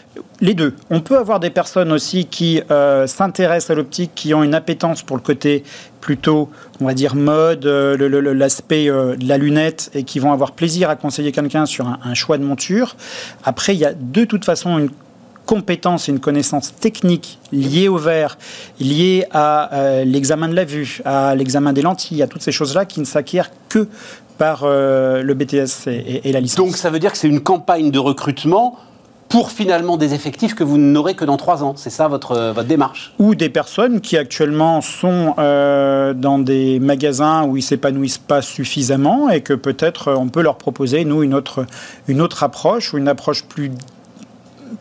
[0.41, 0.75] les deux.
[0.91, 5.03] On peut avoir des personnes aussi qui euh, s'intéressent à l'optique, qui ont une appétence
[5.03, 5.65] pour le côté
[6.01, 6.49] plutôt,
[6.81, 10.97] on va dire mode, euh, l'aspect de la lunette et qui vont avoir plaisir à
[10.97, 12.97] conseiller quelqu'un sur un, un choix de monture.
[13.45, 14.91] Après, il y a de toute façon une
[15.51, 18.39] compétence et une connaissance technique liée au verre,
[18.79, 22.85] liée à euh, l'examen de la vue, à l'examen des lentilles, à toutes ces choses-là
[22.85, 23.89] qui ne s'acquièrent que
[24.39, 26.57] par euh, le BTS et, la licence.
[26.57, 28.79] Donc ça veut dire que c'est une campagne de recrutement
[29.29, 31.75] pour finalement des effectifs que vous n'aurez que dans trois ans.
[31.75, 33.13] C'est ça votre, votre démarche?
[33.19, 39.31] Ou des personnes qui actuellement sont euh, dans des magasins où ils s'épanouissent pas suffisamment
[39.31, 41.67] et que peut-être on peut leur proposer, nous, une autre,
[42.07, 43.73] une autre approche ou une approche plus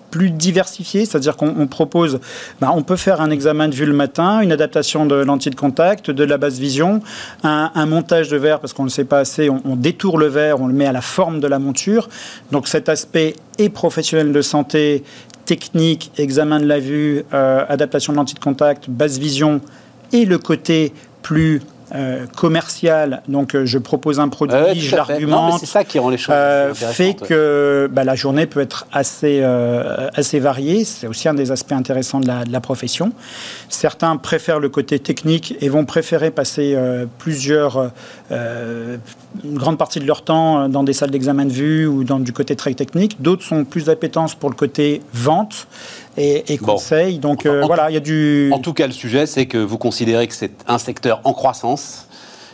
[0.09, 2.19] plus diversifié, c'est-à-dire qu'on propose,
[2.59, 5.55] bah, on peut faire un examen de vue le matin, une adaptation de lentilles de
[5.55, 7.01] contact, de la basse vision,
[7.43, 10.61] un, montage de verre, parce qu'on ne le sait pas assez, on, détourne le verre,
[10.61, 12.09] on le met à la forme de la monture.
[12.51, 15.03] Donc cet aspect est professionnel de santé,
[15.45, 19.61] technique, examen de la vue, euh, adaptation de lentilles de contact, basse vision,
[20.11, 21.61] et le côté plus
[21.95, 26.35] euh, commercial, donc euh, je propose un produit, je l'argumente, ça qui rend les choses
[26.37, 29.43] euh, fait que bah, la journée peut être assez,
[30.13, 30.85] assez variée.
[30.85, 33.11] C'est aussi un des aspects intéressants de la, de la, profession.
[33.69, 36.77] Certains préfèrent le côté technique et vont préférer passer
[37.17, 37.91] plusieurs,
[38.29, 38.99] une
[39.57, 42.55] grande partie de leur temps dans des salles d'examen de vue ou dans du côté
[42.55, 43.21] très technique.
[43.21, 45.67] D'autres sont plus d'appétence pour le côté vente
[46.17, 47.19] et, conseil.
[47.19, 48.51] Donc voilà, il y a du.
[48.53, 52.07] En tout cas, le sujet, c'est que vous considérez que c'est un secteur en croissance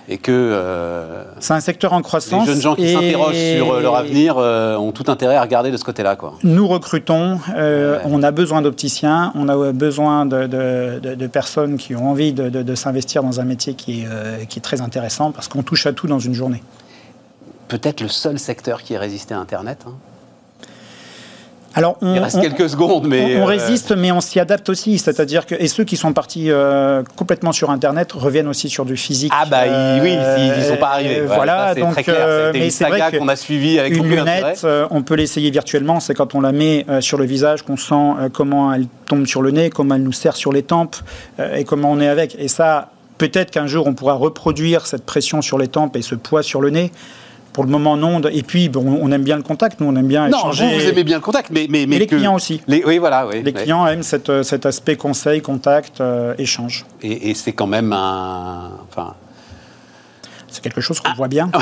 [0.08, 2.46] et que euh, c'est un secteur en croissance.
[2.46, 5.72] Les jeunes gens qui s'interrogent sur euh, leur avenir euh, ont tout intérêt à regarder
[5.72, 6.16] de ce côté-là.
[6.16, 6.34] Quoi.
[6.44, 7.40] Nous recrutons,
[8.06, 13.24] on a besoin d'opticiens, on a besoin de, de, personnes qui ont envie de, s'investir
[13.24, 16.20] dans un métier qui est, qui est très intéressant parce qu'on touche à tout dans
[16.20, 16.62] une journée.
[17.68, 19.86] Peut-être le seul secteur qui est résisté à Internet.
[19.88, 19.94] Hein.
[21.76, 23.38] Alors, on, Il reste quelques secondes, mais...
[23.38, 24.98] On, euh, résiste, mais on s'y adapte aussi.
[24.98, 25.56] C'est-à-dire que...
[25.56, 29.32] Et ceux qui sont partis euh, complètement sur Internet reviennent aussi sur du physique.
[29.36, 29.64] Ah bah
[30.02, 31.22] oui, ils ne sont pas arrivés.
[31.22, 31.96] Voilà, donc...
[32.54, 36.00] mais c'est vrai qu'on a suivi avec Une lunette, on peut l'essayer virtuellement.
[36.00, 39.52] C'est quand on la met sur le visage qu'on sent comment elle tombe sur le
[39.52, 40.96] nez, comment elle nous serre sur les tempes
[41.54, 42.36] et comment on est avec.
[42.40, 46.16] Et ça, peut-être qu'un jour, on pourra reproduire cette pression sur les tempes et ce
[46.16, 46.92] poids sur le nez.
[47.56, 48.20] Pour le moment, non.
[48.20, 50.66] Et puis, bon, on aime bien le contact, nous, on aime bien échanger.
[50.66, 51.68] Non, vous, vous aimez bien le contact, mais...
[51.70, 52.62] mais, mais les clients aussi.
[52.68, 53.26] Les, oui, voilà.
[53.28, 56.86] Oui, les clients aiment cette, euh, cet aspect conseil, contact, euh, échange.
[57.02, 58.72] Et, et c'est quand même un...
[58.90, 59.14] Enfin...
[60.50, 61.50] C'est quelque chose qu'on voit bien.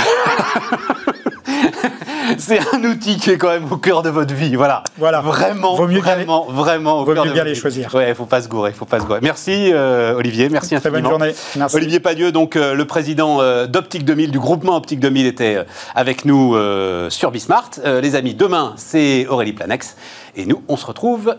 [2.38, 4.56] c'est un outil qui est quand même au cœur de votre vie.
[4.56, 4.84] Voilà.
[4.98, 5.22] Voilà.
[5.22, 7.94] Vraiment, vaut mieux vraiment, vraiment au vaut mieux bien les choisir.
[7.94, 9.20] Ouais, faut pas se gourer, faut pas se gourer.
[9.22, 11.02] Merci euh, Olivier, merci Très infiniment.
[11.02, 11.36] bonne journée.
[11.56, 11.76] Merci.
[11.76, 15.66] Olivier Padieu, donc euh, le président euh, d'Optique 2000, du groupement Optique 2000, était
[15.96, 16.56] avec nous
[17.10, 17.72] sur Bismart.
[17.84, 19.96] les amis, demain c'est Aurélie Planex
[20.36, 21.36] et nous on se retrouve,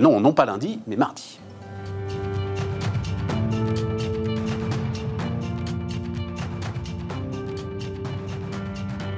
[0.00, 1.39] non, non pas lundi, mais mardi.